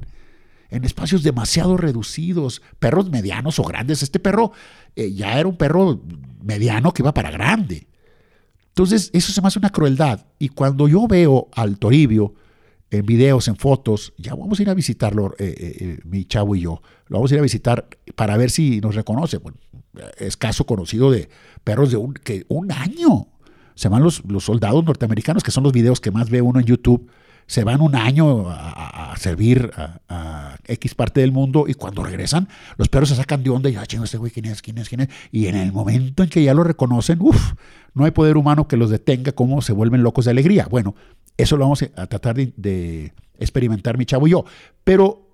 En 0.70 0.84
espacios 0.84 1.22
demasiado 1.22 1.76
reducidos. 1.76 2.62
Perros 2.78 3.10
medianos 3.10 3.58
o 3.58 3.64
grandes. 3.64 4.02
Este 4.02 4.18
perro 4.18 4.52
eh, 4.94 5.12
ya 5.12 5.38
era 5.38 5.48
un 5.48 5.56
perro 5.56 6.00
mediano 6.42 6.92
que 6.92 7.02
iba 7.02 7.14
para 7.14 7.30
grande. 7.30 7.86
Entonces, 8.68 9.10
eso 9.14 9.32
se 9.32 9.40
me 9.40 9.48
hace 9.48 9.58
una 9.58 9.70
crueldad. 9.70 10.26
Y 10.38 10.50
cuando 10.50 10.86
yo 10.86 11.06
veo 11.06 11.48
al 11.54 11.78
Toribio 11.78 12.34
en 12.90 13.06
videos, 13.06 13.48
en 13.48 13.56
fotos, 13.56 14.12
ya 14.18 14.34
vamos 14.34 14.58
a 14.58 14.62
ir 14.62 14.70
a 14.70 14.74
visitarlo, 14.74 15.34
eh, 15.38 15.54
eh, 15.58 15.98
mi 16.04 16.24
chavo 16.24 16.54
y 16.54 16.60
yo. 16.60 16.82
Lo 17.08 17.18
vamos 17.18 17.30
a 17.32 17.34
ir 17.34 17.40
a 17.40 17.42
visitar 17.42 17.88
para 18.14 18.36
ver 18.36 18.50
si 18.50 18.80
nos 18.80 18.94
reconoce. 18.94 19.38
Bueno, 19.38 19.58
es 20.18 20.36
caso 20.36 20.66
conocido 20.66 21.10
de 21.10 21.28
perros 21.64 21.90
de 21.90 21.96
un, 21.96 22.14
que 22.14 22.44
un 22.48 22.70
año. 22.72 23.28
Se 23.74 23.88
van 23.88 24.02
los, 24.02 24.22
los 24.26 24.44
soldados 24.44 24.84
norteamericanos, 24.84 25.42
que 25.42 25.50
son 25.50 25.64
los 25.64 25.72
videos 25.72 26.00
que 26.00 26.10
más 26.10 26.30
ve 26.30 26.40
uno 26.40 26.60
en 26.60 26.66
YouTube. 26.66 27.10
Se 27.46 27.62
van 27.64 27.80
un 27.80 27.94
año 27.94 28.48
a, 28.48 29.14
servir 29.18 29.70
a, 29.76 30.00
X 30.66 30.94
parte 30.94 31.20
del 31.20 31.32
mundo 31.32 31.64
y 31.68 31.74
cuando 31.74 32.02
regresan, 32.02 32.48
los 32.76 32.88
perros 32.88 33.08
se 33.08 33.16
sacan 33.16 33.42
de 33.42 33.50
onda 33.50 33.70
y, 33.70 33.76
ah, 33.76 33.86
chingo, 33.86 34.04
este 34.04 34.18
güey, 34.18 34.32
¿quién 34.32 34.46
es? 34.46 34.62
¿Quién 34.62 34.78
es? 34.78 34.88
¿Quién 34.88 35.02
es? 35.02 35.08
Y 35.30 35.46
en 35.46 35.56
el 35.56 35.72
momento 35.72 36.22
en 36.22 36.28
que 36.28 36.42
ya 36.42 36.54
lo 36.54 36.64
reconocen, 36.64 37.18
uff, 37.20 37.52
no 37.94 38.04
hay 38.04 38.10
poder 38.10 38.36
humano 38.36 38.68
que 38.68 38.76
los 38.76 38.90
detenga, 38.90 39.32
como 39.32 39.62
se 39.62 39.72
vuelven 39.72 40.02
locos 40.02 40.26
de 40.26 40.30
alegría. 40.30 40.66
Bueno, 40.70 40.94
eso 41.36 41.56
lo 41.56 41.64
vamos 41.64 41.82
a 41.82 42.06
tratar 42.06 42.36
de, 42.36 43.12
experimentar 43.38 43.98
mi 43.98 44.06
chavo 44.06 44.26
y 44.26 44.30
yo. 44.30 44.44
Pero 44.84 45.28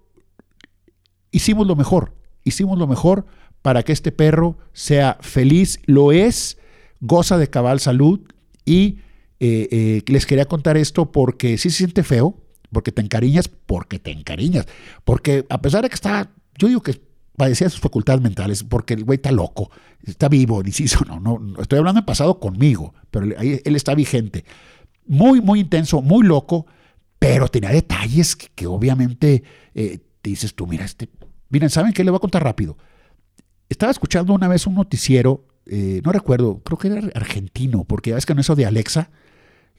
hicimos 1.31 1.67
lo 1.67 1.77
mejor, 1.77 2.15
hicimos 2.45 2.79
lo 2.79 2.87
mejor 2.87 3.27
para 3.63 3.83
que 3.83 3.93
este 3.93 4.13
perro 4.13 4.59
sea 4.73 5.19
feliz, 5.21 5.81
lo 5.87 6.13
es, 6.13 6.59
goza 7.01 7.39
de 7.39 7.49
cabal 7.49 7.81
salud 7.81 8.21
y 8.65 8.99
eh, 9.41 9.69
eh, 9.71 10.03
les 10.07 10.27
quería 10.27 10.45
contar 10.47 10.77
esto 10.77 11.11
porque 11.13 11.59
sí 11.59 11.71
se 11.71 11.79
siente 11.79 12.03
feo, 12.03 12.42
porque 12.73 12.93
te 12.93 13.03
encariñas, 13.03 13.49
porque 13.49 13.99
te 13.99 14.11
encariñas, 14.11 14.67
porque 15.05 15.47
a 15.49 15.61
pesar 15.61 15.83
de 15.83 15.89
que 15.89 15.95
está, 15.95 16.31
yo 16.57 16.69
digo 16.69 16.83
que 16.83 17.01
padecía 17.37 17.69
sus 17.71 17.81
facultades 17.81 18.21
mentales, 18.21 18.65
porque 18.65 18.95
el 18.95 19.05
güey 19.05 19.17
está 19.17 19.33
loco, 19.33 19.71
está 20.05 20.29
vivo, 20.29 20.63
inciso, 20.65 21.05
no, 21.07 21.21
no, 21.21 21.39
no, 21.39 21.61
estoy 21.61 21.79
hablando 21.79 22.01
en 22.01 22.07
pasado 22.07 22.41
conmigo, 22.41 22.95
pero 23.11 23.27
ahí 23.39 23.61
él 23.65 23.77
está 23.77 23.95
vigente, 23.95 24.45
muy, 25.07 25.41
muy 25.41 25.61
intenso, 25.61 26.03
muy 26.03 26.27
loco, 26.27 26.67
pero 27.19 27.49
tenía 27.49 27.71
detalles 27.71 28.37
que, 28.37 28.67
obviamente 28.67 29.43
eh, 29.75 29.99
te 30.21 30.31
dices 30.31 30.55
tú, 30.55 30.67
mira, 30.67 30.85
este, 30.85 31.09
miren, 31.51 31.71
¿saben 31.71 31.93
qué? 31.93 32.05
Le 32.05 32.11
voy 32.11 32.19
a 32.19 32.21
contar 32.21 32.43
rápido. 32.43 32.77
Estaba 33.69 33.93
escuchando 33.93 34.33
una 34.35 34.49
vez 34.49 34.67
un 34.67 34.75
noticiero, 34.75 35.47
eh, 35.67 36.01
no 36.05 36.13
recuerdo, 36.13 36.61
creo 36.65 36.79
que 36.79 36.89
era 36.89 37.01
argentino, 37.15 37.85
porque 37.85 38.11
ya 38.11 38.17
ves 38.17 38.27
que 38.27 38.35
no 38.35 38.41
eso 38.41 38.57
de 38.57 38.67
Alexa. 38.67 39.11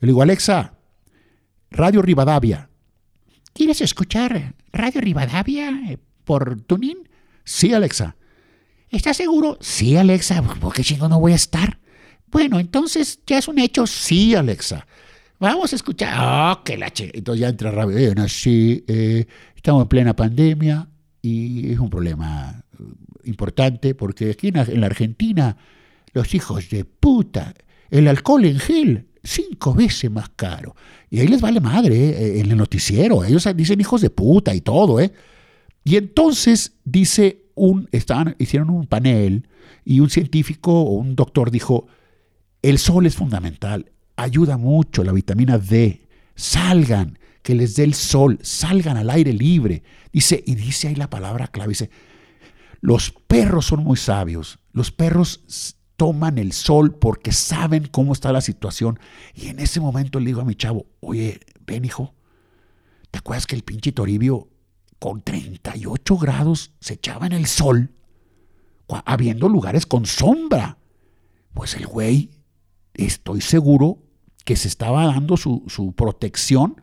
le 0.00 0.08
digo, 0.08 0.22
Alexa, 0.22 0.74
Radio 1.70 2.02
Rivadavia. 2.02 2.70
¿Quieres 3.54 3.80
escuchar 3.82 4.56
Radio 4.72 5.00
Rivadavia 5.00 5.70
eh, 5.88 5.98
por 6.24 6.60
Tuning? 6.62 7.08
Sí, 7.44 7.72
Alexa. 7.72 8.16
¿Estás 8.90 9.16
seguro? 9.16 9.58
Sí, 9.60 9.96
Alexa. 9.96 10.42
¿Por 10.42 10.74
qué 10.74 10.82
chingo 10.82 11.08
no 11.08 11.20
voy 11.20 11.32
a 11.32 11.36
estar? 11.36 11.78
Bueno, 12.26 12.58
entonces 12.58 13.20
ya 13.24 13.38
es 13.38 13.46
un 13.46 13.60
hecho. 13.60 13.86
Sí, 13.86 14.34
Alexa. 14.34 14.88
Vamos 15.38 15.72
a 15.72 15.76
escuchar. 15.76 16.16
Oh, 16.20 16.64
que 16.64 16.76
la 16.76 16.92
Entonces 16.96 17.40
ya 17.40 17.48
entra 17.48 17.70
radio. 17.70 18.12
sí, 18.26 18.84
eh, 18.88 19.24
estamos 19.54 19.82
en 19.82 19.88
plena 19.88 20.16
pandemia 20.16 20.88
y 21.22 21.70
es 21.70 21.78
un 21.78 21.90
problema 21.90 22.60
importante 23.22 23.94
porque 23.94 24.32
aquí 24.32 24.48
en 24.48 24.80
la 24.80 24.86
Argentina 24.86 25.56
los 26.12 26.34
hijos 26.34 26.70
de 26.70 26.84
puta, 26.84 27.54
el 27.88 28.08
alcohol 28.08 28.46
en 28.46 28.58
gel, 28.58 29.06
cinco 29.24 29.74
veces 29.74 30.10
más 30.10 30.28
caro. 30.30 30.76
Y 31.10 31.20
ahí 31.20 31.26
les 31.26 31.40
vale 31.40 31.60
madre 31.60 31.96
¿eh? 31.96 32.40
en 32.40 32.50
el 32.50 32.56
noticiero. 32.56 33.24
Ellos 33.24 33.48
dicen 33.56 33.80
hijos 33.80 34.00
de 34.00 34.10
puta 34.10 34.54
y 34.54 34.60
todo. 34.60 35.00
¿eh? 35.00 35.12
Y 35.82 35.96
entonces 35.96 36.74
dice 36.84 37.46
un, 37.54 37.88
hicieron 38.38 38.70
un 38.70 38.86
panel 38.86 39.48
y 39.84 40.00
un 40.00 40.10
científico 40.10 40.72
o 40.72 40.92
un 40.92 41.16
doctor 41.16 41.50
dijo, 41.50 41.86
el 42.62 42.78
sol 42.78 43.06
es 43.06 43.16
fundamental, 43.16 43.92
ayuda 44.16 44.56
mucho 44.56 45.04
la 45.04 45.12
vitamina 45.12 45.58
D, 45.58 46.06
salgan, 46.34 47.18
que 47.42 47.54
les 47.54 47.76
dé 47.76 47.84
el 47.84 47.94
sol, 47.94 48.38
salgan 48.42 48.96
al 48.96 49.10
aire 49.10 49.32
libre. 49.32 49.82
Dice, 50.12 50.42
y 50.46 50.54
dice 50.54 50.88
ahí 50.88 50.94
la 50.94 51.10
palabra 51.10 51.48
clave, 51.48 51.70
dice, 51.70 51.90
los 52.80 53.10
perros 53.26 53.66
son 53.66 53.84
muy 53.84 53.96
sabios. 53.96 54.58
Los 54.72 54.90
perros 54.90 55.76
toman 55.96 56.38
el 56.38 56.52
sol 56.52 56.94
porque 56.94 57.32
saben 57.32 57.88
cómo 57.90 58.12
está 58.12 58.32
la 58.32 58.40
situación. 58.40 58.98
Y 59.34 59.48
en 59.48 59.58
ese 59.58 59.80
momento 59.80 60.20
le 60.20 60.26
digo 60.26 60.40
a 60.40 60.44
mi 60.44 60.54
chavo, 60.54 60.86
oye, 61.00 61.40
ven 61.66 61.84
hijo, 61.84 62.14
¿te 63.10 63.18
acuerdas 63.18 63.46
que 63.46 63.56
el 63.56 63.62
pinche 63.62 63.92
Toribio 63.92 64.48
con 64.98 65.22
38 65.22 66.16
grados 66.16 66.72
se 66.80 66.94
echaba 66.94 67.26
en 67.26 67.32
el 67.32 67.46
sol, 67.46 67.92
habiendo 69.04 69.48
lugares 69.48 69.86
con 69.86 70.06
sombra? 70.06 70.78
Pues 71.52 71.74
el 71.74 71.86
güey, 71.86 72.30
estoy 72.94 73.40
seguro 73.40 73.98
que 74.44 74.56
se 74.56 74.68
estaba 74.68 75.06
dando 75.06 75.36
su, 75.36 75.64
su 75.68 75.92
protección 75.92 76.80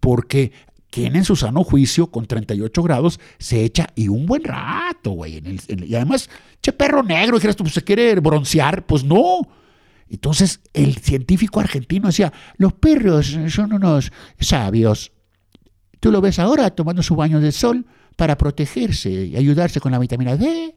porque 0.00 0.52
quien 0.90 1.16
en 1.16 1.24
su 1.24 1.36
sano 1.36 1.64
juicio 1.64 2.08
con 2.10 2.26
38 2.26 2.82
grados 2.82 3.20
se 3.38 3.64
echa 3.64 3.86
y 3.94 4.08
un 4.08 4.26
buen 4.26 4.44
rato, 4.44 5.12
güey. 5.12 5.42
y 5.68 5.94
además, 5.94 6.28
che 6.60 6.72
perro 6.72 7.02
negro, 7.02 7.36
dijeras 7.36 7.56
tú, 7.56 7.64
pues 7.64 7.74
se 7.74 7.84
quiere 7.84 8.14
broncear, 8.20 8.84
pues 8.86 9.04
no. 9.04 9.48
Entonces 10.08 10.60
el 10.74 10.96
científico 10.96 11.60
argentino 11.60 12.08
decía, 12.08 12.32
los 12.56 12.72
perros 12.72 13.38
son 13.48 13.72
unos 13.72 14.12
sabios. 14.40 15.12
Tú 16.00 16.10
lo 16.10 16.20
ves 16.20 16.38
ahora 16.38 16.70
tomando 16.70 17.02
su 17.02 17.14
baño 17.14 17.40
de 17.40 17.52
sol 17.52 17.86
para 18.16 18.36
protegerse 18.36 19.10
y 19.10 19.36
ayudarse 19.36 19.80
con 19.80 19.92
la 19.92 19.98
vitamina 19.98 20.36
D 20.36 20.76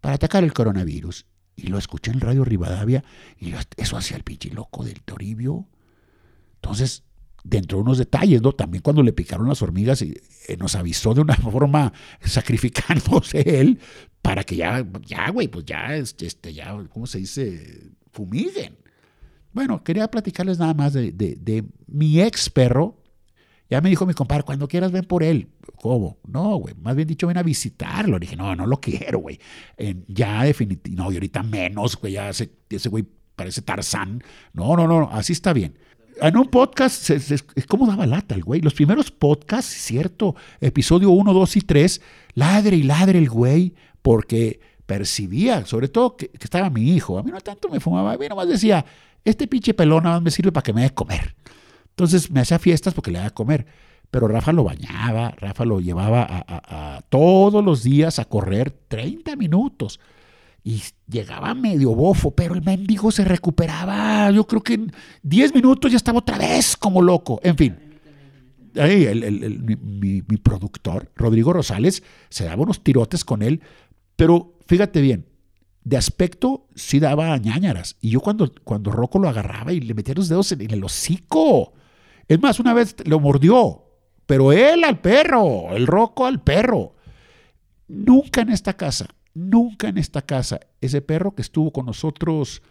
para 0.00 0.16
atacar 0.16 0.42
el 0.42 0.52
coronavirus. 0.52 1.26
Y 1.54 1.68
lo 1.68 1.78
escuché 1.78 2.10
en 2.10 2.20
Radio 2.20 2.44
Rivadavia 2.44 3.04
y 3.38 3.52
eso 3.76 3.96
hacía 3.96 4.16
el 4.16 4.24
pinche 4.24 4.50
loco 4.50 4.84
del 4.84 5.02
Toribio. 5.02 5.68
Entonces, 6.56 7.04
dentro 7.44 7.78
de 7.78 7.82
unos 7.82 7.98
detalles, 7.98 8.42
¿no? 8.42 8.52
También 8.52 8.82
cuando 8.82 9.02
le 9.02 9.12
picaron 9.12 9.48
las 9.48 9.62
hormigas, 9.62 10.02
y, 10.02 10.14
eh, 10.48 10.56
nos 10.56 10.74
avisó 10.74 11.14
de 11.14 11.20
una 11.20 11.34
forma 11.36 11.92
sacrificándose 12.22 13.60
él 13.60 13.78
para 14.22 14.44
que 14.44 14.56
ya, 14.56 14.86
ya, 15.06 15.30
güey, 15.30 15.48
pues 15.48 15.64
ya, 15.64 15.96
este, 15.96 16.52
ya, 16.52 16.76
¿cómo 16.92 17.06
se 17.06 17.18
dice? 17.18 17.90
Fumiguen. 18.12 18.76
Bueno, 19.52 19.82
quería 19.82 20.10
platicarles 20.10 20.58
nada 20.58 20.74
más 20.74 20.92
de, 20.92 21.12
de, 21.12 21.64
mi 21.86 22.20
ex 22.20 22.50
perro. 22.50 23.02
Ya 23.70 23.80
me 23.82 23.90
dijo 23.90 24.06
mi 24.06 24.14
compadre, 24.14 24.44
cuando 24.44 24.66
quieras 24.66 24.92
ven 24.92 25.04
por 25.04 25.22
él. 25.22 25.50
¿Cómo? 25.76 26.18
No, 26.26 26.56
güey, 26.56 26.74
más 26.74 26.96
bien 26.96 27.06
dicho, 27.06 27.26
ven 27.26 27.36
a 27.36 27.42
visitarlo. 27.42 28.18
Le 28.18 28.20
dije, 28.20 28.36
no, 28.36 28.54
no 28.56 28.66
lo 28.66 28.80
quiero, 28.80 29.18
güey. 29.18 29.38
ya 30.06 30.44
definitivamente, 30.44 31.02
no, 31.02 31.12
y 31.12 31.16
ahorita 31.16 31.42
menos, 31.42 31.96
güey, 31.96 32.14
ya 32.14 32.30
ese, 32.30 32.50
ese 32.70 32.88
güey 32.88 33.06
parece 33.36 33.62
Tarzán. 33.62 34.22
No, 34.52 34.74
no, 34.76 34.86
no, 34.86 35.10
así 35.12 35.32
está 35.32 35.52
bien 35.52 35.76
en 36.20 36.36
un 36.36 36.46
podcast, 36.48 37.10
es 37.10 37.44
como 37.66 37.86
daba 37.86 38.06
lata 38.06 38.34
el 38.34 38.42
güey? 38.42 38.60
Los 38.60 38.74
primeros 38.74 39.10
podcasts, 39.10 39.72
cierto, 39.72 40.36
episodio 40.60 41.10
1, 41.10 41.32
2 41.32 41.56
y 41.56 41.60
3, 41.60 42.00
ladre 42.34 42.76
y 42.76 42.82
ladre 42.82 43.18
el 43.18 43.28
güey, 43.28 43.74
porque 44.02 44.60
percibía, 44.86 45.66
sobre 45.66 45.88
todo 45.88 46.16
que, 46.16 46.30
estaba 46.40 46.70
mi 46.70 46.94
hijo. 46.94 47.18
A 47.18 47.22
mí 47.22 47.30
no 47.30 47.40
tanto 47.40 47.68
me 47.68 47.80
fumaba, 47.80 48.12
a 48.12 48.18
mí 48.18 48.28
nomás 48.28 48.48
decía, 48.48 48.84
este 49.24 49.46
pinche 49.46 49.74
pelón 49.74 50.04
nada 50.04 50.20
me 50.20 50.30
sirve 50.30 50.52
para 50.52 50.62
que 50.62 50.72
me 50.72 50.82
dé 50.82 50.90
comer. 50.90 51.34
Entonces 51.90 52.30
me 52.30 52.40
hacía 52.40 52.58
fiestas 52.58 52.94
porque 52.94 53.10
le 53.10 53.18
daba 53.18 53.30
comer. 53.30 53.66
Pero 54.10 54.26
Rafa 54.26 54.52
lo 54.52 54.64
bañaba, 54.64 55.34
Rafa 55.36 55.66
lo 55.66 55.80
llevaba 55.80 56.26
a 56.48 57.02
todos 57.10 57.62
los 57.62 57.82
días 57.82 58.18
a 58.18 58.24
correr 58.24 58.70
30 58.88 59.36
minutos 59.36 60.00
y 60.68 60.82
llegaba 61.10 61.54
medio 61.54 61.94
bofo, 61.94 62.30
pero 62.32 62.54
el 62.54 62.60
mendigo 62.60 63.10
se 63.10 63.24
recuperaba. 63.24 64.30
Yo 64.30 64.46
creo 64.46 64.62
que 64.62 64.74
en 64.74 64.92
10 65.22 65.54
minutos 65.54 65.90
ya 65.90 65.96
estaba 65.96 66.18
otra 66.18 66.36
vez 66.36 66.76
como 66.76 67.00
loco. 67.00 67.40
En 67.42 67.56
fin. 67.56 67.78
Ahí, 68.76 69.06
el, 69.06 69.62
mi, 69.62 70.20
productor, 70.20 71.10
Rodrigo 71.16 71.54
Rosales, 71.54 72.02
se 72.28 72.44
daba 72.44 72.64
unos 72.64 72.84
tirotes 72.84 73.24
con 73.24 73.40
él, 73.40 73.62
pero 74.14 74.58
fíjate 74.66 75.00
bien, 75.00 75.24
de 75.84 75.96
aspecto 75.96 76.66
sí 76.74 77.00
daba 77.00 77.34
ñañaras. 77.38 77.96
Y 78.02 78.10
yo 78.10 78.20
cuando, 78.20 78.52
cuando 78.62 78.90
Rocco 78.90 79.18
lo 79.18 79.30
agarraba 79.30 79.72
y 79.72 79.80
le 79.80 79.94
metía 79.94 80.16
los 80.16 80.28
dedos 80.28 80.52
en, 80.52 80.70
el 80.70 80.84
hocico. 80.84 81.72
Es 82.28 82.42
más, 82.42 82.60
una 82.60 82.74
vez 82.74 82.94
lo 83.06 83.20
mordió, 83.20 83.84
pero 84.26 84.52
él 84.52 84.84
al 84.84 85.00
perro, 85.00 85.74
el 85.74 85.86
Rocco 85.86 86.26
al 86.26 86.42
perro. 86.42 86.94
Nunca 87.88 88.42
en 88.42 88.50
esta 88.50 88.74
casa, 88.74 89.06
nunca 89.38 89.88
en 89.88 89.98
esta 89.98 90.22
casa, 90.22 90.60
ese 90.80 91.00
perro 91.00 91.34
que 91.34 91.42
estuvo 91.42 91.72
con 91.72 91.86
nosotros 91.86 92.62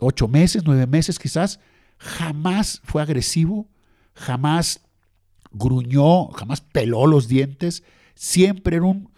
ocho 0.00 0.28
meses, 0.28 0.62
nueve 0.64 0.86
meses 0.86 1.18
quizás, 1.18 1.60
jamás 1.98 2.80
fue 2.84 3.02
agresivo, 3.02 3.68
jamás 4.14 4.80
gruñó, 5.50 6.28
jamás 6.28 6.60
peló 6.60 7.06
los 7.06 7.28
dientes, 7.28 7.82
siempre 8.14 8.76
era 8.76 8.86
un 8.86 9.10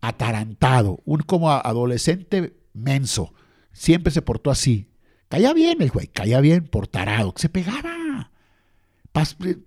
atarantado, 0.00 1.00
un 1.04 1.20
como 1.20 1.50
adolescente 1.50 2.56
menso, 2.72 3.32
siempre 3.72 4.12
se 4.12 4.22
portó 4.22 4.50
así. 4.50 4.90
Caía 5.28 5.52
bien 5.52 5.82
el 5.82 5.90
güey, 5.90 6.06
caía 6.06 6.40
bien 6.40 6.66
por 6.66 6.86
tarado, 6.86 7.32
se 7.36 7.48
pegaba 7.48 8.30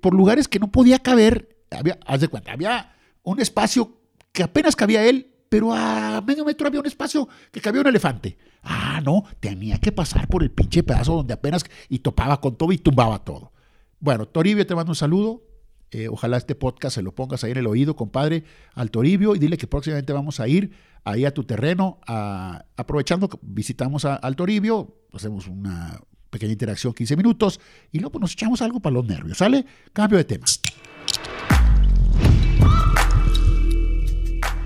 por 0.01 0.13
lugares 0.13 0.47
que 0.47 0.60
no 0.60 0.71
podía 0.71 0.99
caber. 0.99 1.58
Había, 1.71 1.97
haz 2.05 2.21
de 2.21 2.27
cuenta, 2.27 2.51
había 2.51 2.95
un 3.23 3.39
espacio 3.39 3.97
que 4.32 4.43
apenas 4.43 4.75
cabía 4.75 5.05
él, 5.05 5.28
pero 5.49 5.73
a 5.73 6.21
medio 6.21 6.45
metro 6.45 6.67
había 6.67 6.79
un 6.79 6.85
espacio 6.85 7.27
que 7.51 7.59
cabía 7.59 7.81
un 7.81 7.88
elefante. 7.88 8.38
Ah, 8.63 9.01
no, 9.03 9.23
tenía 9.39 9.79
que 9.79 9.91
pasar 9.91 10.27
por 10.27 10.43
el 10.43 10.51
pinche 10.51 10.83
pedazo 10.83 11.15
donde 11.15 11.33
apenas 11.33 11.65
y 11.89 11.99
topaba 11.99 12.39
con 12.39 12.55
todo 12.55 12.71
y 12.71 12.77
tumbaba 12.77 13.23
todo. 13.23 13.51
Bueno, 13.99 14.27
Toribio, 14.27 14.65
te 14.65 14.75
mando 14.75 14.91
un 14.91 14.95
saludo. 14.95 15.43
Eh, 15.91 16.07
ojalá 16.07 16.38
este 16.38 16.53
podcast 16.53 16.95
se 16.95 17.01
lo 17.01 17.15
pongas 17.15 17.43
ahí 17.43 17.51
en 17.51 17.57
el 17.57 17.67
oído, 17.67 17.95
compadre, 17.95 18.43
al 18.75 18.91
Toribio, 18.91 19.35
y 19.35 19.39
dile 19.39 19.57
que 19.57 19.65
próximamente 19.65 20.13
vamos 20.13 20.39
a 20.39 20.47
ir 20.47 20.71
ahí 21.03 21.25
a 21.25 21.33
tu 21.33 21.43
terreno, 21.43 21.99
aprovechando 22.05 23.27
que 23.27 23.39
visitamos 23.41 24.05
al 24.05 24.35
Toribio, 24.35 24.95
hacemos 25.13 25.47
una 25.47 25.99
pequeña 26.29 26.51
interacción, 26.51 26.93
15 26.93 27.17
minutos, 27.17 27.59
y 27.91 27.99
luego 27.99 28.12
pues, 28.12 28.21
nos 28.21 28.33
echamos 28.33 28.62
algo 28.62 28.79
para 28.79 28.93
los 28.93 29.05
nervios, 29.05 29.39
¿sale? 29.39 29.65
Cambio 29.91 30.19
de 30.19 30.25
tema. 30.25 30.45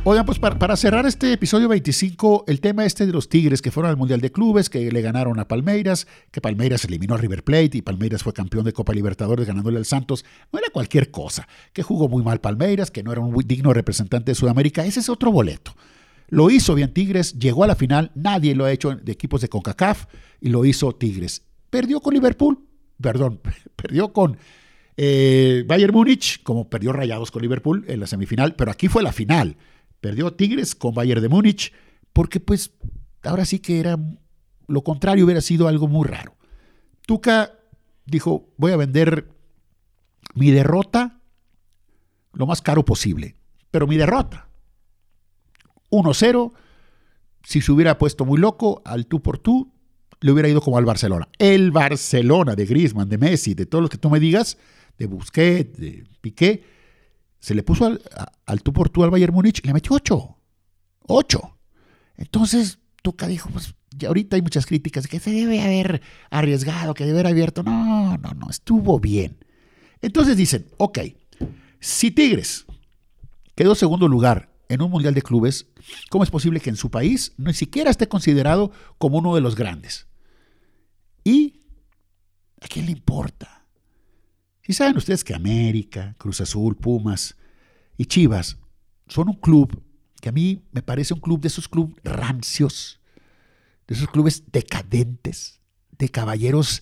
Oigan, 0.06 0.26
pues 0.26 0.38
para, 0.38 0.76
cerrar 0.76 1.06
este 1.06 1.32
episodio 1.32 1.70
25, 1.70 2.44
el 2.50 2.60
tema 2.60 2.84
este 2.84 3.06
de 3.06 3.13
los 3.13 3.30
Tigres 3.30 3.62
que 3.62 3.72
fueron 3.72 3.89
al 3.89 3.96
Mundial 3.96 4.20
de 4.20 4.34
Clubes, 4.34 4.70
que 4.70 4.92
le 4.92 5.02
ganaron 5.02 5.39
a 5.39 5.48
Palmeiras, 5.48 6.08
que 6.30 6.42
Palmeiras 6.42 6.84
eliminó 6.84 7.16
a 7.16 7.18
River 7.18 7.46
Plate 7.46 7.78
y 7.78 7.82
Palmeiras 7.82 8.22
fue 8.22 8.34
campeón 8.34 8.66
de 8.66 8.74
Copa 8.74 8.92
Libertadores 8.92 9.48
ganándole 9.48 9.78
al 9.78 9.86
Santos, 9.86 10.26
no 10.52 10.60
era 10.60 10.68
cualquier 10.74 11.10
cosa, 11.10 11.48
que 11.72 11.84
jugó 11.84 12.10
muy 12.10 12.22
mal 12.22 12.42
Palmeiras, 12.42 12.92
que 12.92 13.02
no 13.02 13.13
era 13.13 13.22
un 13.22 13.34
digno 13.48 13.72
representante 13.72 14.32
de 14.32 14.36
Sudamérica, 14.36 14.86
ese 14.86 15.00
es 15.00 15.08
otro 15.08 15.32
boleto. 15.32 15.74
Lo 16.28 16.50
hizo 16.50 16.76
bien 16.76 16.94
Tigres, 16.94 17.39
llegó 17.39 17.63
a 17.63 17.68
la 17.68 17.78
final, 17.78 18.12
nadie 18.13 18.56
lo 18.56 18.66
ha 18.66 18.74
hecho 18.74 18.94
de 18.94 19.12
equipos 19.13 19.39
de 19.39 19.48
CONCACAF 19.48 20.08
y 20.42 20.50
lo 20.50 20.66
hizo 20.66 20.94
Tigres. 20.94 21.44
Perdió 21.70 22.02
con 22.02 22.13
Liverpool, 22.13 22.60
perdón, 23.00 23.39
perdió 23.78 24.12
con 24.12 24.36
eh, 24.98 25.63
Bayern 25.66 25.94
Múnich, 25.94 26.44
como 26.44 26.70
perdió 26.70 26.92
Rayados 26.92 27.32
con 27.32 27.42
Liverpool 27.42 27.86
en 27.88 28.02
la 28.02 28.08
semifinal, 28.08 28.56
pero 28.56 28.70
aquí 28.70 28.89
fue 28.89 29.02
la 29.02 29.13
final. 29.13 29.56
Perdió 30.04 30.34
Tigres 30.34 30.76
con 30.76 30.94
Bayern 30.94 31.22
de 31.22 31.30
Múnich, 31.30 31.72
porque 32.12 32.42
pues 32.42 32.72
ahora 33.24 33.46
sí 33.46 33.60
que 33.60 33.80
era 33.80 33.98
lo 34.68 34.84
contrario, 34.84 35.24
hubiera 35.24 35.39
sido 35.39 35.70
algo 35.70 35.88
muy 35.88 36.06
raro. 36.06 36.36
Tuca 37.08 37.54
dijo, 38.06 38.50
voy 38.58 38.74
a 38.74 38.76
vender 38.76 39.30
mi 40.36 40.52
derrota 40.52 41.22
lo 42.34 42.46
más 42.46 42.62
caro 42.62 42.84
posible, 42.84 43.38
pero 43.72 43.88
mi 43.88 43.96
derrota. 43.96 44.50
1-0, 45.89 46.52
si 47.42 47.62
se 47.62 47.72
hubiera 47.72 47.98
puesto 47.98 48.26
muy 48.26 48.42
loco 48.42 48.82
al 48.84 49.08
tú 49.08 49.22
por 49.22 49.38
tú, 49.38 49.72
le 50.20 50.34
hubiera 50.34 50.50
ido 50.50 50.60
como 50.60 50.78
al 50.78 50.84
Barcelona. 50.84 51.30
El 51.38 51.72
Barcelona 51.72 52.58
de 52.58 52.66
Griezmann, 52.66 53.08
de 53.08 53.18
Messi, 53.18 53.54
de 53.54 53.66
todos 53.66 53.82
los 53.82 53.89
que 53.89 53.98
tú 53.98 54.10
me 54.10 54.20
digas, 54.20 54.58
de 54.98 55.06
Busquets, 55.06 55.80
de 55.80 56.04
Piqué, 56.20 56.62
se 57.43 57.53
le 57.56 57.62
puso 57.62 57.86
al, 58.45 58.63
tú 58.63 58.71
por 58.71 58.88
tú 58.88 59.03
al 59.03 59.10
Bayern 59.10 59.34
Múnich 59.34 59.60
y 59.62 59.67
le 59.67 59.73
metió 59.73 59.97
8. 59.97 60.38
8. 61.08 61.58
Entonces, 62.15 62.79
Tuca 63.01 63.27
dijo, 63.27 63.49
pues 63.49 63.75
ya 63.89 64.08
ahorita 64.08 64.38
hay 64.38 64.41
muchas 64.41 64.65
críticas 64.65 65.03
de 65.03 65.10
que 65.10 65.19
se 65.19 65.32
debe 65.32 65.62
haber 65.62 66.01
arriesgado, 66.29 66.93
que 66.93 67.06
debe 67.06 67.19
haber 67.19 67.34
abierto. 67.34 67.62
No, 67.62 68.17
no, 68.17 68.32
no, 68.32 68.49
estuvo 68.49 68.97
bien. 68.97 69.43
Entonces 70.01 70.38
dicen, 70.38 70.67
ok, 70.77 70.99
si 71.82 72.12
Tigres 72.12 72.65
quedó 73.56 73.75
segundo 73.75 74.08
lugar 74.08 74.56
en 74.69 74.82
un 74.82 74.89
Mundial 74.89 75.13
de 75.13 75.21
Clubes, 75.21 75.67
¿cómo 76.10 76.23
es 76.23 76.32
posible 76.32 76.62
que 76.62 76.69
en 76.69 76.77
su 76.77 76.91
país 76.91 77.34
ni 77.36 77.53
siquiera 77.53 77.91
esté 77.91 78.08
considerado 78.08 78.71
como 78.97 79.17
uno 79.17 79.36
de 79.36 79.41
los 79.41 79.58
grandes? 79.58 80.08
¿Y 81.25 81.60
a 82.62 82.69
quién 82.69 82.86
le 82.86 82.93
importa? 82.93 83.62
Si 84.63 84.71
saben 84.71 84.95
ustedes 84.95 85.26
que 85.26 85.36
América, 85.36 86.15
Cruz 86.17 86.39
Azul, 86.39 86.78
Pumas 86.78 87.36
y 87.97 88.06
Chivas 88.06 88.58
son 89.08 89.28
un 89.28 89.36
club 89.36 89.84
que 90.21 90.30
a 90.30 90.32
mí 90.32 90.63
me 90.71 90.82
parece 90.82 91.13
un 91.13 91.19
club 91.19 91.41
de 91.41 91.49
esos 91.49 91.67
clubes 91.67 91.95
rancios, 92.06 93.02
de 93.88 93.95
esos 93.95 94.08
clubes 94.08 94.43
decadentes, 94.54 95.60
de 95.97 96.08
caballeros 96.08 96.82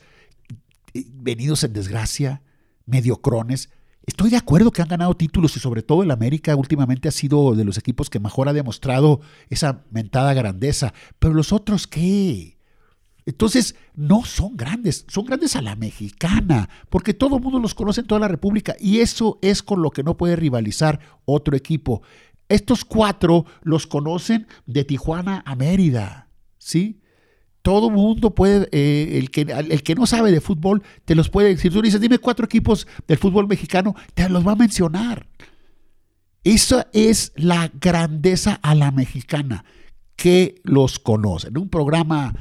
eh, 0.94 1.06
venidos 1.12 1.64
en 1.64 1.74
desgracia, 1.74 2.44
mediocrones. 2.86 3.72
Estoy 4.06 4.30
de 4.30 4.38
acuerdo 4.38 4.72
que 4.72 4.84
han 4.84 4.88
ganado 4.88 5.16
títulos 5.16 5.58
y 5.58 5.60
sobre 5.60 5.82
todo 5.82 6.04
el 6.04 6.12
América 6.12 6.56
últimamente 6.56 7.08
ha 7.08 7.12
sido 7.12 7.56
de 7.56 7.64
los 7.64 7.80
equipos 7.80 8.12
que 8.12 8.20
mejor 8.20 8.48
ha 8.48 8.54
demostrado 8.54 9.22
esa 9.50 9.86
mentada 9.90 10.36
grandeza. 10.36 10.94
Pero 11.18 11.34
los 11.34 11.52
otros, 11.52 11.88
¿qué? 11.88 12.60
Entonces, 13.32 13.76
no 13.96 14.26
son 14.26 14.58
grandes, 14.58 15.06
son 15.08 15.26
grandes 15.26 15.56
a 15.56 15.62
la 15.62 15.78
mexicana, 15.78 16.70
porque 16.90 17.14
todo 17.14 17.38
el 17.38 17.42
mundo 17.42 17.60
los 17.60 17.74
conoce 17.74 18.02
en 18.02 18.08
toda 18.08 18.20
la 18.20 18.28
República 18.28 18.76
y 18.78 19.00
eso 19.00 19.40
es 19.42 19.64
con 19.64 19.82
lo 19.82 19.92
que 19.92 20.04
no 20.04 20.18
puede 20.18 20.36
rivalizar 20.36 21.00
otro 21.24 21.56
equipo. 21.56 22.02
Estos 22.50 22.84
cuatro 22.84 23.46
los 23.64 23.88
conocen 23.88 24.48
de 24.66 24.84
Tijuana 24.84 25.44
a 25.46 25.56
Mérida, 25.56 26.28
¿sí? 26.58 27.00
Todo 27.62 27.90
mundo 27.90 28.36
puede, 28.36 28.68
eh, 28.74 29.18
el, 29.18 29.32
que, 29.32 29.42
el 29.44 29.82
que 29.82 29.96
no 29.96 30.06
sabe 30.06 30.32
de 30.32 30.42
fútbol, 30.42 30.84
te 31.06 31.16
los 31.16 31.30
puede 31.30 31.50
decir. 31.50 31.72
Tú 31.72 31.82
dices, 31.82 32.02
dime 32.02 32.18
cuatro 32.18 32.46
equipos 32.46 32.86
del 33.08 33.18
fútbol 33.18 33.48
mexicano, 33.48 33.96
te 34.14 34.28
los 34.28 34.46
va 34.46 34.54
a 34.54 34.58
mencionar. 34.58 35.26
Esa 36.44 36.88
es 36.92 37.32
la 37.38 37.72
grandeza 37.80 38.60
a 38.62 38.76
la 38.76 38.92
mexicana, 38.92 39.64
que 40.18 40.56
los 40.64 41.00
conocen. 41.00 41.58
Un 41.58 41.70
programa 41.70 42.34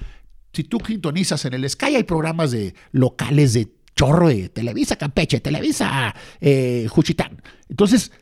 si 0.52 0.64
tú 0.64 0.78
sintonizas 0.86 1.44
en 1.44 1.54
el 1.54 1.68
Sky, 1.68 1.96
hay 1.96 2.04
programas 2.04 2.50
de 2.50 2.74
locales 2.92 3.52
de 3.52 3.68
chorro 3.94 4.28
de 4.28 4.48
Televisa 4.48 4.96
Campeche, 4.96 5.40
Televisa 5.40 6.14
eh, 6.40 6.86
Juchitán. 6.88 7.40
Entonces, 7.68 8.12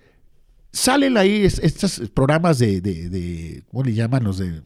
salen 0.72 1.16
ahí 1.16 1.44
estos 1.44 2.02
programas 2.14 2.58
de, 2.58 2.80
de, 2.80 3.62
¿cómo 3.70 3.84
le 3.84 3.94
llaman? 3.94 4.24
Los 4.24 4.38
de 4.38 4.62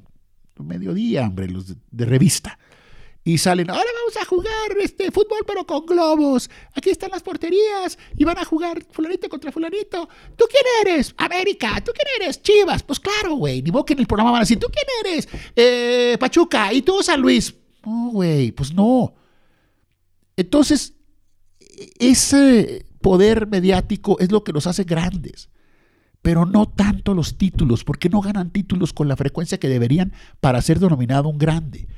mediodía, 0.59 1.27
hombre, 1.27 1.48
los 1.48 1.75
de 1.90 2.05
revista 2.05 2.59
y 3.24 3.38
salen, 3.38 3.70
ahora 3.70 3.88
vamos 4.00 4.16
a 4.16 4.24
jugar 4.24 4.76
este 4.80 5.12
fútbol 5.12 5.44
pero 5.46 5.64
con 5.64 5.87
globos. 5.87 6.50
Aquí 6.74 6.90
están 6.90 7.11
las 7.11 7.22
porterías 7.22 7.96
y 8.16 8.24
van 8.24 8.37
a 8.38 8.44
jugar 8.44 8.85
fulanito 8.90 9.28
contra 9.28 9.52
fulanito. 9.52 10.08
¿Tú 10.37 10.44
quién 10.50 10.64
eres? 10.82 11.14
América. 11.18 11.80
¿Tú 11.85 11.92
quién 11.94 12.20
eres? 12.20 12.42
Chivas. 12.42 12.82
Pues 12.82 12.98
claro, 12.98 13.37
güey. 13.37 13.62
Ni 13.62 13.70
modo 13.70 13.85
que 13.85 13.92
en 13.92 14.00
el 14.00 14.08
programa 14.08 14.32
van 14.32 14.40
a 14.40 14.42
decir, 14.42 14.58
¿tú 14.58 14.66
quién 14.66 15.12
eres? 15.12 15.28
Eh, 15.54 16.16
Pachuca. 16.18 16.72
¿Y 16.72 16.82
tú 16.82 17.00
San 17.00 17.20
Luis? 17.20 17.54
No, 17.87 18.11
güey, 18.11 18.50
pues 18.50 18.74
no. 18.74 19.14
Entonces, 20.37 20.94
ese 22.00 22.87
poder 23.00 23.46
mediático 23.46 24.18
es 24.18 24.32
lo 24.32 24.42
que 24.42 24.52
los 24.52 24.66
hace 24.66 24.82
grandes 24.82 25.48
pero 26.22 26.46
no 26.46 26.68
tanto 26.68 27.14
los 27.14 27.37
títulos, 27.37 27.82
porque 27.82 28.08
no 28.08 28.20
ganan 28.20 28.50
títulos 28.50 28.92
con 28.92 29.08
la 29.08 29.16
frecuencia 29.16 29.58
que 29.58 29.68
deberían 29.68 30.12
para 30.40 30.62
ser 30.62 30.78
denominado 30.78 31.28
un 31.28 31.37
grande. 31.37 31.88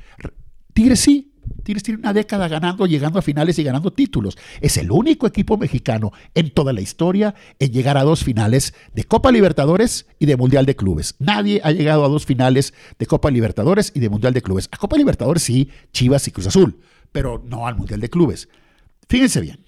Tigres 0.74 1.00
sí. 1.00 1.30
Tigres 1.62 1.82
tiene 1.82 2.00
una 2.00 2.12
década 2.12 2.46
ganando, 2.48 2.86
llegando 2.86 3.18
a 3.18 3.22
finales 3.22 3.58
y 3.58 3.62
ganando 3.62 3.92
títulos. 3.92 4.36
Es 4.60 4.76
el 4.76 4.90
único 4.90 5.26
equipo 5.26 5.56
mexicano 5.56 6.12
en 6.34 6.50
toda 6.50 6.72
la 6.72 6.82
historia 6.82 7.34
en 7.58 7.72
llegar 7.72 7.96
a 7.96 8.02
dos 8.02 8.22
finales 8.22 8.74
de 8.94 9.04
Copa 9.04 9.32
Libertadores 9.32 10.06
y 10.18 10.26
de 10.26 10.36
Mundial 10.36 10.66
de 10.66 10.76
Clubes. 10.76 11.14
Nadie 11.18 11.60
ha 11.64 11.72
llegado 11.72 12.04
a 12.04 12.08
dos 12.08 12.26
finales 12.26 12.74
de 12.98 13.06
Copa 13.06 13.30
Libertadores 13.30 13.92
y 13.94 14.00
de 14.00 14.10
Mundial 14.10 14.34
de 14.34 14.42
Clubes. 14.42 14.68
A 14.72 14.76
Copa 14.76 14.96
Libertadores 14.96 15.42
sí, 15.42 15.70
Chivas 15.92 16.28
y 16.28 16.32
Cruz 16.32 16.48
Azul, 16.48 16.80
pero 17.12 17.42
no 17.46 17.66
al 17.66 17.76
Mundial 17.76 18.00
de 18.00 18.10
Clubes. 18.10 18.48
Fíjense 19.08 19.40
bien. 19.40 19.64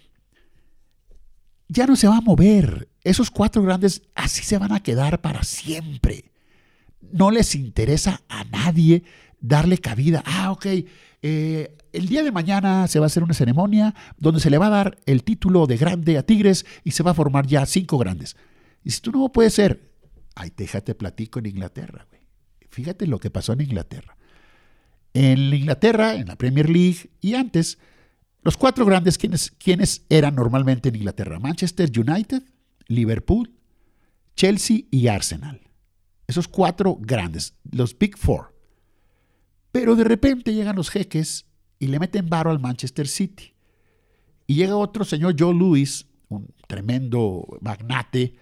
Ya 1.68 1.86
no 1.86 1.96
se 1.96 2.08
va 2.08 2.18
a 2.18 2.20
mover. 2.20 2.88
Esos 3.04 3.30
cuatro 3.30 3.62
grandes 3.62 4.02
así 4.14 4.42
se 4.42 4.58
van 4.58 4.72
a 4.72 4.82
quedar 4.82 5.20
para 5.20 5.44
siempre. 5.44 6.30
No 7.00 7.30
les 7.30 7.54
interesa 7.54 8.22
a 8.28 8.44
nadie 8.44 9.04
darle 9.46 9.78
cabida. 9.78 10.22
Ah, 10.26 10.50
ok, 10.52 10.66
eh, 11.22 11.76
el 11.92 12.08
día 12.08 12.22
de 12.22 12.32
mañana 12.32 12.86
se 12.88 12.98
va 12.98 13.06
a 13.06 13.08
hacer 13.08 13.22
una 13.22 13.34
ceremonia 13.34 13.94
donde 14.18 14.40
se 14.40 14.50
le 14.50 14.58
va 14.58 14.66
a 14.66 14.70
dar 14.70 14.98
el 15.06 15.24
título 15.24 15.66
de 15.66 15.76
grande 15.76 16.18
a 16.18 16.24
Tigres 16.24 16.66
y 16.84 16.90
se 16.90 17.02
va 17.02 17.12
a 17.12 17.14
formar 17.14 17.46
ya 17.46 17.64
cinco 17.66 17.98
grandes. 17.98 18.36
Y 18.84 18.90
si 18.90 19.00
tú 19.00 19.12
no 19.12 19.32
puede 19.32 19.50
ser, 19.50 19.92
ay, 20.34 20.52
déjate 20.56 20.94
platico 20.94 21.38
en 21.38 21.46
Inglaterra, 21.46 22.06
güey. 22.08 22.20
Fíjate 22.68 23.06
lo 23.06 23.18
que 23.18 23.30
pasó 23.30 23.54
en 23.54 23.62
Inglaterra. 23.62 24.16
En 25.14 25.54
Inglaterra, 25.54 26.14
en 26.14 26.26
la 26.26 26.36
Premier 26.36 26.68
League 26.68 27.10
y 27.22 27.34
antes, 27.34 27.78
los 28.42 28.56
cuatro 28.56 28.84
grandes, 28.84 29.16
quienes, 29.16 29.50
quienes 29.52 30.04
eran 30.10 30.34
normalmente 30.34 30.90
en 30.90 30.96
Inglaterra? 30.96 31.40
Manchester 31.40 31.90
United, 31.98 32.42
Liverpool, 32.86 33.50
Chelsea 34.36 34.80
y 34.90 35.08
Arsenal. 35.08 35.62
Esos 36.26 36.48
cuatro 36.48 36.98
grandes, 37.00 37.54
los 37.70 37.98
Big 37.98 38.18
Four. 38.18 38.55
Pero 39.76 39.94
de 39.94 40.04
repente 40.04 40.54
llegan 40.54 40.74
los 40.74 40.88
jeques 40.88 41.44
y 41.78 41.88
le 41.88 41.98
meten 41.98 42.30
varo 42.30 42.50
al 42.50 42.58
Manchester 42.58 43.06
City. 43.06 43.52
Y 44.46 44.54
llega 44.54 44.74
otro 44.74 45.04
señor 45.04 45.36
Joe 45.38 45.52
Louis, 45.52 46.06
un 46.30 46.48
tremendo 46.66 47.46
magnate 47.60 48.36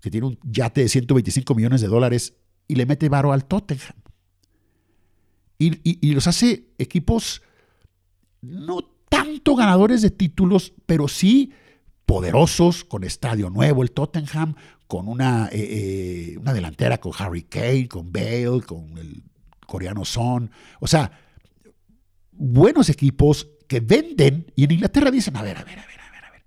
que 0.00 0.10
tiene 0.10 0.28
un 0.28 0.38
yate 0.44 0.80
de 0.80 0.88
125 0.88 1.54
millones 1.54 1.82
de 1.82 1.88
dólares 1.88 2.36
y 2.66 2.76
le 2.76 2.86
mete 2.86 3.10
varo 3.10 3.34
al 3.34 3.44
Tottenham. 3.44 3.96
Y, 5.58 6.12
los 6.12 6.26
hace 6.26 6.70
equipos 6.78 7.42
no 8.40 8.80
tanto 9.10 9.56
ganadores 9.56 10.00
de 10.00 10.10
títulos, 10.10 10.72
pero 10.86 11.06
sí 11.06 11.52
poderosos, 12.06 12.84
con 12.84 13.04
estadio 13.04 13.50
nuevo, 13.50 13.82
el 13.82 13.90
Tottenham, 13.90 14.54
con 14.86 15.06
una, 15.06 15.50
eh, 15.52 15.58
eh, 16.32 16.38
una 16.38 16.54
delantera 16.54 16.96
con 16.96 17.12
Harry 17.18 17.42
Kane, 17.42 17.88
con 17.88 18.10
Bale, 18.10 18.62
con 18.64 18.96
el 18.96 19.22
coreano 19.68 20.04
Son. 20.04 20.50
O 20.80 20.88
sea, 20.88 21.12
buenos 22.32 22.88
equipos 22.88 23.48
que 23.68 23.80
venden 23.80 24.50
y 24.56 24.64
en 24.64 24.72
Inglaterra 24.72 25.10
dicen, 25.10 25.36
a 25.36 25.42
ver, 25.42 25.58
a 25.58 25.62
ver, 25.62 25.78
a 25.78 25.86
ver, 25.86 26.00
a 26.00 26.10
ver, 26.10 26.24
a 26.24 26.30
ver. 26.30 26.44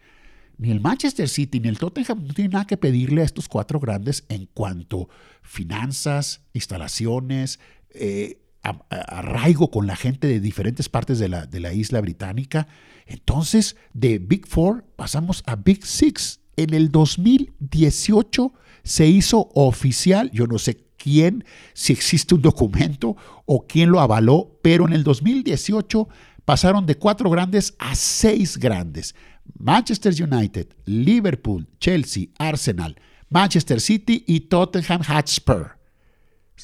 Ni 0.58 0.72
el 0.72 0.82
Manchester 0.82 1.30
City 1.30 1.60
ni 1.60 1.70
el 1.70 1.78
Tottenham 1.78 2.26
no 2.26 2.34
tienen 2.34 2.52
nada 2.52 2.66
que 2.66 2.78
pedirle 2.78 3.22
a 3.22 3.26
estos 3.26 3.48
cuatro 3.48 3.80
grandes 3.80 4.26
en 4.28 4.48
cuanto 4.48 5.08
finanzas, 5.44 6.42
instalaciones, 6.54 7.60
eh, 7.92 8.42
arraigo 8.64 9.70
con 9.72 9.86
la 9.88 9.96
gente 9.96 10.28
de 10.28 10.40
diferentes 10.40 10.90
partes 10.90 11.20
de 11.20 11.30
la, 11.30 11.46
de 11.46 11.60
la 11.60 11.74
isla 11.74 12.02
británica. 12.02 12.68
Entonces, 13.06 13.76
de 13.94 14.18
Big 14.18 14.48
Four 14.48 14.84
pasamos 14.96 15.44
a 15.46 15.56
Big 15.56 15.86
Six. 15.86 16.42
En 16.58 16.74
el 16.74 16.90
2018 16.90 18.54
se 18.84 19.08
hizo 19.08 19.50
oficial, 19.54 20.32
yo 20.32 20.48
no 20.48 20.58
sé 20.58 20.86
quién, 21.02 21.44
si 21.74 21.94
existe 21.94 22.36
un 22.36 22.42
documento 22.42 23.16
o 23.46 23.66
quién 23.68 23.92
lo 23.92 24.00
avaló, 24.00 24.60
pero 24.62 24.88
en 24.88 24.94
el 24.94 25.04
2018 25.04 26.08
pasaron 26.46 26.86
de 26.86 26.96
cuatro 26.96 27.30
grandes 27.30 27.76
a 27.80 27.96
seis 27.96 28.58
grandes. 28.58 29.16
Manchester 29.58 30.14
United, 30.22 30.68
Liverpool, 30.86 31.68
Chelsea, 31.80 32.28
Arsenal, 32.38 32.96
Manchester 33.30 33.80
City 33.80 34.24
y 34.28 34.42
Tottenham 34.42 35.02
Hotspur. 35.04 35.78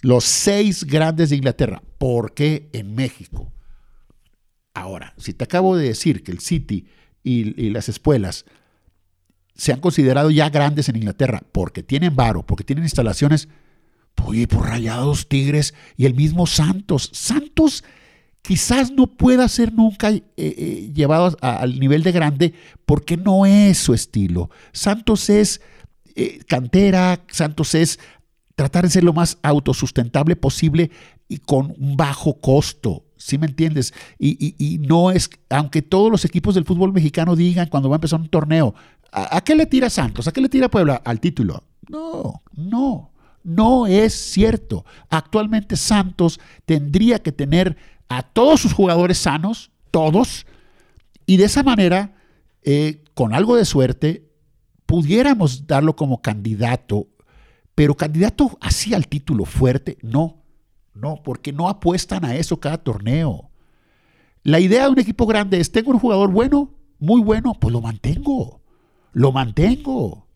Los 0.02 0.26
seis 0.26 0.84
grandes 0.84 1.30
de 1.30 1.38
Inglaterra. 1.38 1.82
¿Por 1.98 2.34
qué 2.34 2.70
en 2.74 2.94
México? 2.94 3.52
Ahora, 4.74 5.14
si 5.18 5.34
te 5.34 5.44
acabo 5.44 5.76
de 5.76 5.88
decir 5.88 6.24
que 6.24 6.32
el 6.32 6.40
City 6.40 6.86
y, 7.24 7.70
las 7.72 7.90
espuelas 7.90 8.46
se 9.56 9.74
han 9.74 9.80
considerado 9.80 10.30
ya 10.30 10.50
grandes 10.50 10.88
en 10.88 10.98
Inglaterra 10.98 11.42
porque 11.52 11.82
tienen 11.82 12.16
varo, 12.16 12.46
porque 12.46 12.64
tienen 12.64 12.86
instalaciones, 12.86 13.50
oye, 14.26 14.48
por 14.48 14.68
Rayados, 14.68 15.28
Tigres 15.28 15.74
y 15.96 16.06
el 16.06 16.14
mismo 16.14 16.48
Santos. 16.48 17.10
Santos 17.14 17.84
quizás 18.42 18.92
no 18.92 19.08
pueda 19.08 19.48
ser 19.50 19.74
nunca 19.74 20.10
eh, 20.12 20.24
eh, 20.38 20.92
llevado 20.94 21.36
al 21.42 21.80
nivel 21.80 22.04
de 22.04 22.12
grande 22.12 22.54
porque 22.86 23.18
no 23.18 23.46
es 23.46 23.78
su 23.78 23.94
estilo. 23.94 24.50
Santos 24.72 25.30
es 25.30 25.62
eh, 26.16 26.40
cantera, 26.48 27.24
Santos 27.30 27.76
es 27.76 28.00
tratar 28.56 28.86
de 28.86 28.90
ser 28.90 29.04
lo 29.04 29.14
más 29.14 29.38
autosustentable 29.44 30.36
posible 30.36 30.92
y 31.28 31.38
con 31.38 31.76
un 31.78 31.98
bajo 31.98 32.40
costo. 32.40 33.04
¿Sí 33.18 33.38
me 33.38 33.48
entiendes? 33.48 33.94
Y, 34.18 34.80
no 34.88 35.12
es, 35.12 35.30
aunque 35.50 35.82
todos 35.82 36.12
los 36.12 36.24
equipos 36.24 36.56
del 36.56 36.66
fútbol 36.66 36.94
mexicano 36.94 37.36
digan 37.36 37.68
cuando 37.68 37.90
va 37.90 37.96
a 37.96 37.98
empezar 37.98 38.20
un 38.20 38.30
torneo, 38.30 38.74
¿a, 39.12 39.42
qué 39.42 39.56
le 39.56 39.66
tira 39.66 39.90
Santos? 39.90 40.28
¿A 40.28 40.32
qué 40.32 40.40
le 40.40 40.50
tira 40.50 40.70
Puebla? 40.70 41.02
Al 41.04 41.20
título. 41.20 41.64
No, 41.90 42.42
no, 42.56 43.12
no 43.48 43.88
es 43.88 44.14
cierto. 44.14 44.86
Actualmente 45.10 45.76
Santos 45.76 46.40
tendría 46.66 47.20
que 47.20 47.32
tener 47.32 47.78
a 48.10 48.22
todos 48.22 48.62
sus 48.62 48.74
jugadores 48.74 49.18
sanos, 49.18 49.72
todos, 49.90 50.46
y 51.26 51.38
de 51.38 51.46
esa 51.46 51.64
manera, 51.64 52.16
eh, 52.64 53.04
con 53.14 53.34
algo 53.34 53.56
de 53.56 53.66
suerte, 53.66 54.30
pudiéramos 54.86 55.68
darlo 55.68 55.96
como 55.96 56.22
candidato 56.22 57.08
pero 57.78 57.96
candidato 57.96 58.58
así 58.60 58.96
al 58.96 59.08
título 59.08 59.46
fuerte, 59.46 60.00
no, 60.02 60.42
no, 60.96 61.22
porque 61.24 61.54
no 61.54 61.70
apuestan 61.70 62.26
a 62.26 62.36
eso 62.36 62.60
cada 62.60 62.80
torneo. 62.80 63.52
La 64.42 64.60
idea 64.60 64.86
de 64.86 64.90
un 64.90 65.00
equipo 65.00 65.28
grande 65.28 65.60
es, 65.60 65.72
tengo 65.72 65.92
un 65.92 66.00
jugador 66.00 66.32
bueno, 66.32 66.74
muy 66.98 67.22
bueno, 67.22 67.54
pues 67.54 67.72
lo 67.72 67.80
mantengo, 67.80 68.62
lo 69.14 69.32
mantengo. 69.32 70.27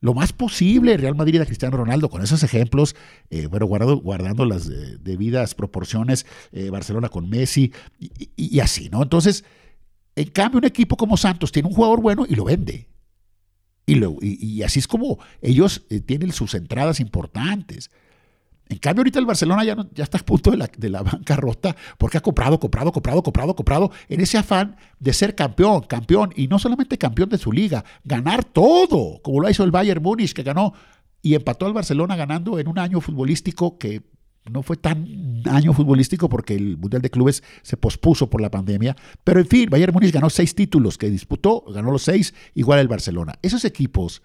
Lo 0.00 0.12
más 0.12 0.32
posible, 0.32 0.96
Real 0.96 1.14
Madrid 1.16 1.40
a 1.40 1.46
Cristiano 1.46 1.76
Ronaldo, 1.76 2.10
con 2.10 2.22
esos 2.22 2.42
ejemplos, 2.42 2.94
eh, 3.30 3.46
bueno, 3.46 3.66
guardando, 3.66 4.44
las 4.44 4.68
eh, 4.68 4.98
debidas 5.00 5.54
proporciones, 5.54 6.26
eh, 6.52 6.68
Barcelona 6.68 7.08
con 7.08 7.30
Messi 7.30 7.72
y, 7.98 8.10
y 8.36 8.60
así, 8.60 8.90
¿no? 8.90 9.02
Entonces, 9.02 9.44
en 10.14 10.28
cambio, 10.30 10.58
un 10.58 10.64
equipo 10.64 10.96
como 10.96 11.16
Santos 11.16 11.50
tiene 11.50 11.68
un 11.68 11.74
jugador 11.74 12.02
bueno 12.02 12.26
y 12.28 12.34
lo 12.34 12.44
vende. 12.44 12.88
Y, 13.86 14.62
así 14.62 14.80
es 14.80 14.88
como 14.88 15.20
ellos 15.40 15.84
tienen 16.06 16.32
sus 16.32 16.54
entradas 16.54 16.98
importantes. 16.98 17.90
En 18.68 18.78
cambio, 18.78 19.00
ahorita 19.00 19.18
el 19.18 19.26
Barcelona 19.26 19.64
ya, 19.64 19.76
ya 19.94 20.04
está 20.04 20.18
a 20.18 20.22
punto 20.22 20.50
de 20.50 20.56
la, 20.56 20.68
de 20.76 20.90
la 20.90 21.02
bancarrota 21.02 21.76
porque 21.98 22.18
ha 22.18 22.20
comprado, 22.20 22.58
comprado, 22.58 22.92
comprado, 22.92 23.22
comprado, 23.22 23.54
comprado 23.54 23.90
en 24.08 24.20
ese 24.20 24.38
afán 24.38 24.76
de 24.98 25.12
ser 25.12 25.34
campeón, 25.34 25.82
campeón, 25.82 26.32
y 26.34 26.48
no 26.48 26.58
solamente 26.58 26.98
campeón 26.98 27.28
de 27.28 27.38
su 27.38 27.52
liga, 27.52 27.84
ganar 28.04 28.44
todo, 28.44 29.20
como 29.22 29.40
lo 29.40 29.48
hizo 29.48 29.62
el 29.62 29.70
Bayern 29.70 30.02
Múnich, 30.02 30.32
que 30.32 30.42
ganó 30.42 30.72
y 31.22 31.34
empató 31.34 31.66
al 31.66 31.72
Barcelona 31.72 32.16
ganando 32.16 32.58
en 32.58 32.68
un 32.68 32.78
año 32.78 33.00
futbolístico 33.00 33.78
que 33.78 34.02
no 34.50 34.62
fue 34.62 34.76
tan 34.76 35.42
año 35.50 35.72
futbolístico 35.72 36.28
porque 36.28 36.54
el 36.54 36.76
Mundial 36.76 37.02
de 37.02 37.10
Clubes 37.10 37.42
se 37.62 37.76
pospuso 37.76 38.30
por 38.30 38.40
la 38.40 38.50
pandemia. 38.50 38.96
Pero 39.24 39.40
en 39.40 39.46
fin, 39.46 39.68
Bayern 39.68 39.92
Múnich 39.92 40.12
ganó 40.12 40.30
seis 40.30 40.54
títulos 40.54 40.98
que 40.98 41.10
disputó, 41.10 41.64
ganó 41.68 41.90
los 41.90 42.02
seis, 42.02 42.34
igual 42.54 42.78
el 42.78 42.88
Barcelona. 42.88 43.38
Esos 43.42 43.64
equipos 43.64 44.22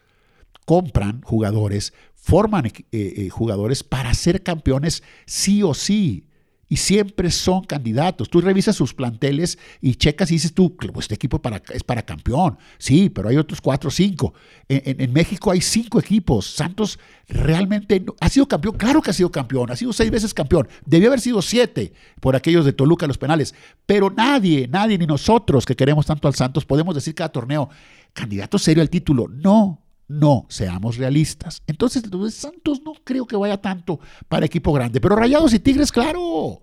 compran 0.66 1.22
jugadores, 1.22 1.94
forman 2.16 2.66
eh, 2.68 2.74
eh, 2.92 3.30
jugadores 3.30 3.84
para 3.84 4.14
ser 4.14 4.44
campeones 4.44 5.04
sí 5.26 5.64
o 5.64 5.74
sí 5.74 6.28
y 6.72 6.78
siempre 6.78 7.30
son 7.32 7.66
candidatos. 7.66 8.30
Tú 8.30 8.40
revisas 8.40 8.78
sus 8.78 8.94
planteles 8.94 9.60
y 9.82 9.96
checas 9.96 10.32
y 10.32 10.36
dices 10.36 10.54
tú, 10.54 10.78
pues 10.78 11.04
este 11.04 11.16
equipo 11.16 11.42
es 11.74 11.84
para, 11.84 12.02
campeón. 12.04 12.58
Sí, 12.78 13.10
pero 13.10 13.28
hay 13.28 13.36
otros 13.36 13.60
cuatro 13.60 13.90
o 13.90 13.92
cinco. 13.92 14.34
En, 14.70 15.12
México 15.12 15.52
hay 15.52 15.60
cinco 15.60 16.00
equipos. 16.00 16.46
Santos 16.46 16.98
realmente 17.28 18.06
ha 18.22 18.30
sido 18.30 18.48
campeón. 18.48 18.78
Claro 18.78 19.02
que 19.02 19.10
ha 19.10 19.14
sido 19.14 19.30
campeón. 19.30 19.70
Ha 19.70 19.76
sido 19.76 19.92
seis 19.92 20.10
veces 20.10 20.34
campeón. 20.34 20.70
Debió 20.86 21.10
haber 21.10 21.20
sido 21.20 21.42
siete 21.42 21.92
por 22.22 22.38
aquellos 22.38 22.64
de 22.64 22.72
Toluca, 22.72 23.06
los 23.06 23.18
penales. 23.18 23.54
Pero 23.86 24.10
nadie, 24.10 24.70
nadie, 24.70 24.98
ni 24.98 25.06
nosotros 25.06 25.66
que 25.66 25.76
queremos 25.76 26.06
tanto 26.06 26.30
al 26.30 26.36
Santos, 26.36 26.64
podemos 26.64 26.96
decir 26.96 27.14
cada 27.14 27.34
torneo, 27.34 27.68
candidato 28.14 28.58
serio 28.58 28.82
al 28.82 28.90
título. 28.90 29.28
No, 29.28 29.81
no, 30.12 30.46
seamos 30.50 30.98
realistas. 30.98 31.64
Entonces, 31.68 32.04
Santos 32.34 32.82
no 32.84 32.94
creo 33.04 33.26
que 33.26 33.38
vaya 33.38 33.62
tanto 33.62 34.00
para 34.28 34.46
equipo 34.46 34.74
grande, 34.74 35.00
pero 35.00 35.16
Rayados 35.16 35.54
y 35.54 35.60
Tigres, 35.60 35.92
claro. 35.92 36.62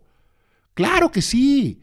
Claro 0.74 1.10
que 1.10 1.22
sí. 1.22 1.80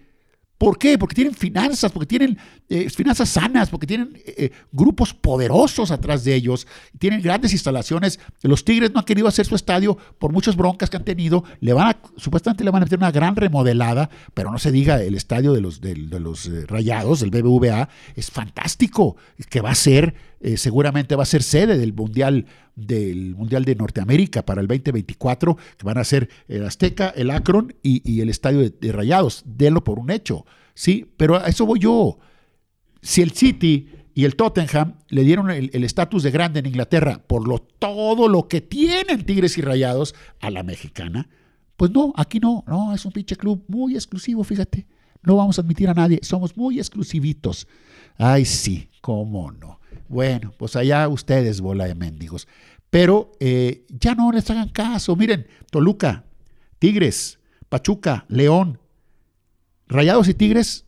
¿Por 0.57 0.77
qué? 0.77 0.97
Porque 0.97 1.15
tienen 1.15 1.33
finanzas, 1.33 1.91
porque 1.91 2.05
tienen 2.05 2.37
eh, 2.67 2.89
finanzas 2.89 3.29
sanas, 3.29 3.69
porque 3.69 3.85
tienen 3.85 4.13
eh, 4.25 4.33
eh, 4.37 4.51
grupos 4.71 5.13
poderosos 5.13 5.91
atrás 5.91 6.23
de 6.23 6.33
ellos, 6.33 6.65
tienen 6.97 7.21
grandes 7.21 7.53
instalaciones. 7.53 8.19
Los 8.41 8.65
Tigres 8.65 8.91
no 8.91 8.99
han 8.99 9.05
querido 9.05 9.27
hacer 9.27 9.45
su 9.45 9.55
estadio 9.55 9.97
por 10.17 10.31
muchas 10.31 10.55
broncas 10.55 10.89
que 10.89 10.97
han 10.97 11.03
tenido. 11.03 11.43
Le 11.59 11.73
van 11.73 11.89
a, 11.89 11.97
supuestamente 12.17 12.63
le 12.63 12.71
van 12.71 12.81
a 12.81 12.85
meter 12.85 12.97
una 12.97 13.11
gran 13.11 13.35
remodelada, 13.35 14.09
pero 14.33 14.51
no 14.51 14.57
se 14.57 14.71
diga 14.71 15.01
el 15.01 15.13
estadio 15.13 15.53
de 15.53 15.61
los, 15.61 15.79
de, 15.79 15.95
los 15.95 16.49
Rayados, 16.67 17.19
del 17.19 17.29
BBVA, 17.29 17.87
es 18.15 18.31
fantástico, 18.31 19.15
que 19.49 19.61
va 19.61 19.69
a 19.69 19.75
ser, 19.75 20.15
seguramente 20.55 21.15
va 21.15 21.23
a 21.23 21.27
ser 21.27 21.43
sede 21.43 21.77
del 21.77 21.93
Mundial 21.93 22.47
del 22.75 23.35
Mundial 23.35 23.63
de 23.63 23.75
Norteamérica 23.75 24.43
para 24.43 24.61
el 24.61 24.67
2024, 24.67 25.55
que 25.77 25.85
van 25.85 25.97
a 25.97 26.03
ser 26.03 26.29
el 26.47 26.65
Azteca, 26.65 27.09
el 27.15 27.31
Akron 27.31 27.73
y, 27.81 28.21
el 28.21 28.29
Estadio 28.29 28.69
de, 28.69 28.91
Rayados. 28.91 29.43
Denlo 29.45 29.83
por 29.83 29.99
un 29.99 30.11
hecho, 30.11 30.45
¿sí? 30.73 31.11
Pero 31.17 31.37
a 31.37 31.47
eso 31.47 31.65
voy 31.65 31.79
yo. 31.79 32.17
Si 33.05 33.21
el 33.21 33.31
City 33.31 33.87
y 34.15 34.25
el 34.25 34.35
Tottenham 34.35 34.95
le 35.09 35.23
dieron 35.23 35.51
el 35.51 35.83
estatus 35.83 36.23
de 36.23 36.31
grande 36.31 36.59
en 36.59 36.65
Inglaterra 36.65 37.21
por 37.27 37.47
lo, 37.47 37.59
todo 37.59 38.27
lo 38.27 38.47
que 38.47 38.61
tienen 38.61 39.25
Tigres 39.27 39.59
y 39.59 39.61
Rayados 39.61 40.15
a 40.41 40.49
la 40.49 40.63
mexicana, 40.63 41.29
pues 41.77 41.91
no, 41.91 42.13
aquí 42.15 42.39
no, 42.39 42.63
no, 42.65 42.95
es 42.95 43.05
un 43.05 43.11
pinche 43.11 43.35
club 43.35 43.63
muy 43.67 43.93
exclusivo, 43.93 44.43
fíjate. 44.43 44.87
No 45.21 45.35
vamos 45.35 45.59
a 45.59 45.61
admitir 45.61 45.87
a 45.87 45.93
nadie, 45.93 46.19
somos 46.23 46.57
muy 46.57 46.79
exclusivitos. 46.79 47.67
Ay, 48.17 48.43
sí, 48.43 48.89
cómo 49.01 49.51
no. 49.51 49.79
Bueno, 50.07 50.51
pues 50.57 50.75
allá 50.75 51.07
ustedes, 51.07 51.61
bola 51.61 51.85
de 51.85 51.93
mendigos. 51.93 52.47
Pero 52.89 53.33
eh, 53.39 53.85
ya 53.89 54.15
no 54.15 54.31
les 54.31 54.49
hagan 54.49 54.69
caso. 54.69 55.15
Miren, 55.15 55.45
Toluca, 55.69 56.25
Tigres, 56.79 57.37
Pachuca, 57.69 58.25
León, 58.29 58.79
Rayados 59.87 60.27
y 60.27 60.33
Tigres, 60.33 60.84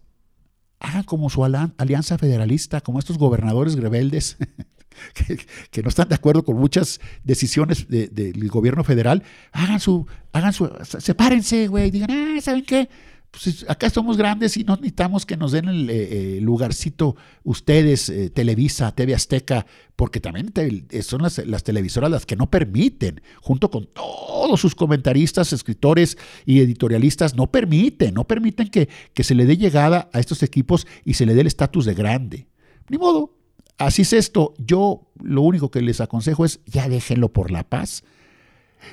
hagan 0.79 1.03
como 1.03 1.29
su 1.29 1.43
alianza 1.43 2.17
federalista, 2.17 2.81
como 2.81 2.99
estos 2.99 3.17
gobernadores 3.17 3.75
rebeldes 3.75 4.37
que, 5.71 5.83
no 5.83 5.89
están 5.89 6.09
de 6.09 6.15
acuerdo 6.15 6.43
con 6.43 6.57
muchas 6.57 6.99
decisiones 7.23 7.87
del 7.87 8.47
gobierno 8.49 8.83
federal, 8.83 9.23
hagan 9.51 9.79
su, 9.79 10.07
hagan 10.33 10.53
su, 10.53 10.69
sepárense, 10.83 11.67
güey, 11.67 11.91
digan, 11.91 12.11
ah, 12.11 12.41
¿saben 12.41 12.65
qué? 12.65 12.89
Pues 13.31 13.65
acá 13.67 13.89
somos 13.89 14.17
grandes 14.17 14.57
y 14.57 14.63
no 14.63 14.75
necesitamos 14.75 15.25
que 15.25 15.37
nos 15.37 15.51
den 15.51 15.67
el 15.67 15.89
eh, 15.89 16.37
eh, 16.37 16.41
lugarcito 16.41 17.15
ustedes, 17.43 18.09
eh, 18.09 18.29
Televisa, 18.29 18.93
TV 18.93 19.13
Azteca, 19.13 19.65
porque 19.95 20.19
también 20.19 20.53
son 21.01 21.21
las, 21.21 21.63
televisoras 21.63 22.09
las 22.09 22.25
que 22.25 22.35
no 22.35 22.49
permiten, 22.49 23.21
junto 23.41 23.69
con 23.69 23.87
todos 23.87 24.59
sus 24.59 24.75
comentaristas, 24.75 25.51
escritores 25.51 26.17
y 26.45 26.61
editorialistas, 26.61 27.35
no 27.35 27.51
permiten, 27.51 28.13
no 28.13 28.25
permiten 28.25 28.69
que, 28.69 28.89
que 29.13 29.23
se 29.23 29.35
le 29.35 29.45
dé 29.45 29.57
llegada 29.57 30.09
a 30.13 30.19
estos 30.19 30.41
equipos 30.41 30.87
y 31.03 31.15
se 31.15 31.25
le 31.25 31.35
dé 31.35 31.41
el 31.41 31.47
estatus 31.47 31.85
de 31.85 31.93
grande. 31.93 32.47
Ni 32.89 32.97
modo, 32.97 33.37
así 33.77 34.03
es 34.03 34.13
esto. 34.13 34.53
Yo 34.57 35.11
lo 35.21 35.41
único 35.41 35.69
que 35.69 35.81
les 35.81 35.99
aconsejo 35.99 36.45
es 36.45 36.61
ya 36.65 36.87
déjenlo 36.87 37.33
por 37.33 37.51
la 37.51 37.67
paz. 37.67 38.03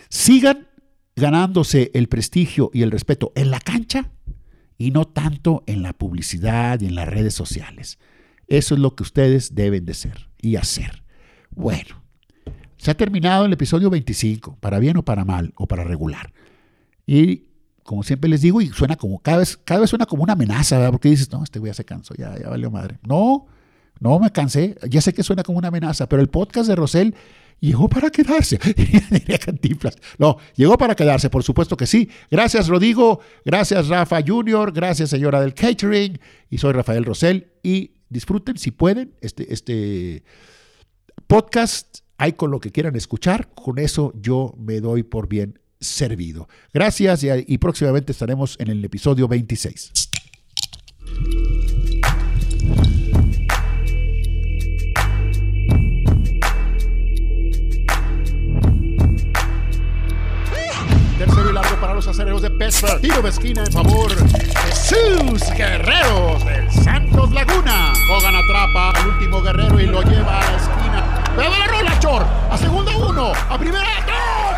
Sigan 0.09 0.68
ganándose 1.16 1.93
el 1.95 2.09
prestigio 2.09 2.70
y 2.74 2.82
el 2.82 2.91
respeto 2.91 3.32
en 3.37 3.51
la 3.51 3.61
cancha 3.61 4.11
y 4.79 4.91
no 4.91 5.07
tanto 5.07 5.62
en 5.66 5.83
la 5.83 5.93
publicidad 5.93 6.81
y 6.81 6.87
en 6.87 6.95
las 6.95 7.09
redes 7.09 7.35
sociales. 7.35 7.99
Eso 8.49 8.75
es 8.75 8.81
lo 8.81 8.95
que 8.95 9.03
ustedes 9.03 9.55
deben 9.55 9.87
de 9.87 9.95
ser 9.95 10.29
y 10.41 10.57
hacer. 10.57 11.03
Bueno, 11.51 12.03
se 12.77 12.91
ha 12.91 12.97
terminado 12.97 13.47
el 13.47 13.53
episodio 13.53 13.89
25, 13.91 14.59
para 14.61 14.79
bien 14.79 14.97
o 14.97 15.05
para 15.05 15.25
mal, 15.25 15.53
o 15.57 15.66
para 15.66 15.85
regular. 15.85 16.33
Y 17.07 17.45
como 17.83 18.03
siempre 18.03 18.29
les 18.29 18.43
digo, 18.43 18.61
y 18.61 18.68
suena 18.68 18.97
como, 18.97 19.20
cada 19.20 19.39
vez, 19.39 19.57
cada 19.57 19.81
vez 19.81 19.91
suena 19.91 20.07
como 20.07 20.22
una 20.22 20.33
amenaza, 20.33 20.77
¿verdad? 20.77 20.93
Porque 20.93 21.11
dices, 21.11 21.31
no, 21.31 21.43
este 21.45 21.59
güey 21.59 21.70
ya 21.70 21.75
se 21.75 21.85
ya, 22.18 22.39
ya 22.39 22.49
valió 22.49 22.70
madre. 22.70 22.99
No, 23.07 23.47
no 24.01 24.18
me 24.18 24.31
cansé, 24.31 24.77
ya 24.89 25.01
sé 25.01 25.12
que 25.12 25.22
suena 25.22 25.43
como 25.43 25.59
una 25.59 25.68
amenaza, 25.68 26.09
pero 26.09 26.20
el 26.20 26.29
podcast 26.29 26.68
de 26.68 26.77
Rosel 26.77 27.14
llegó 27.61 27.89
para 27.89 28.11
quedarse. 28.11 28.59
No, 30.19 30.39
llegó 30.55 30.79
para 30.79 30.95
quedarse, 30.95 31.31
por 31.31 31.43
supuesto 31.43 31.77
que 31.77 31.87
sí. 31.87 32.09
Gracias, 32.31 32.69
Rodrigo. 32.69 33.21
Gracias, 33.45 33.89
Rafa 33.89 34.21
Junior. 34.27 34.73
Gracias, 34.73 35.11
señora 35.11 35.41
del 35.41 35.55
catering. 35.55 36.19
Y 36.51 36.59
soy 36.59 36.73
Rafael 36.73 37.05
Rosel. 37.05 37.53
Y 37.63 37.93
disfruten, 38.09 38.57
si 38.59 38.71
pueden, 38.71 39.15
este, 39.21 39.53
este 39.53 40.25
podcast. 41.27 41.99
Hay 42.17 42.35
con 42.35 42.51
lo 42.51 42.61
que 42.61 42.71
quieran 42.71 42.97
escuchar. 42.97 43.49
Con 43.55 43.79
eso 43.79 44.13
yo 44.21 44.55
me 44.57 44.81
doy 44.81 45.03
por 45.03 45.29
bien 45.29 45.59
servido. 45.81 46.49
Gracias 46.73 47.25
y, 47.25 47.29
y 47.47 47.59
próximamente 47.59 48.13
estaremos 48.13 48.57
en 48.61 48.71
el 48.71 48.85
episodio 48.85 49.29
26. 49.29 49.93
Para 61.81 61.95
los 61.95 62.07
acereros 62.09 62.43
de 62.43 62.51
Pittsburgh. 62.51 63.01
Tiro 63.01 63.23
de 63.23 63.29
esquina 63.29 63.62
en 63.65 63.73
favor 63.73 64.15
de 64.15 64.73
sus 64.75 65.51
guerreros 65.53 66.45
del 66.45 66.71
Santos 66.71 67.31
Laguna. 67.33 67.93
Hogan 68.11 68.35
atrapa 68.35 68.91
al 68.91 69.09
último 69.09 69.41
guerrero 69.41 69.79
y 69.81 69.87
lo 69.87 70.03
lleva 70.03 70.41
a 70.41 70.51
la 70.51 70.57
esquina. 70.57 71.25
Pero 71.37 71.51
la 71.51 71.67
rola, 71.67 72.01
Chor. 72.01 72.27
A 72.51 72.59
segundo 72.59 72.91
uno. 73.09 73.33
A 73.49 73.59
primera. 73.59 74.54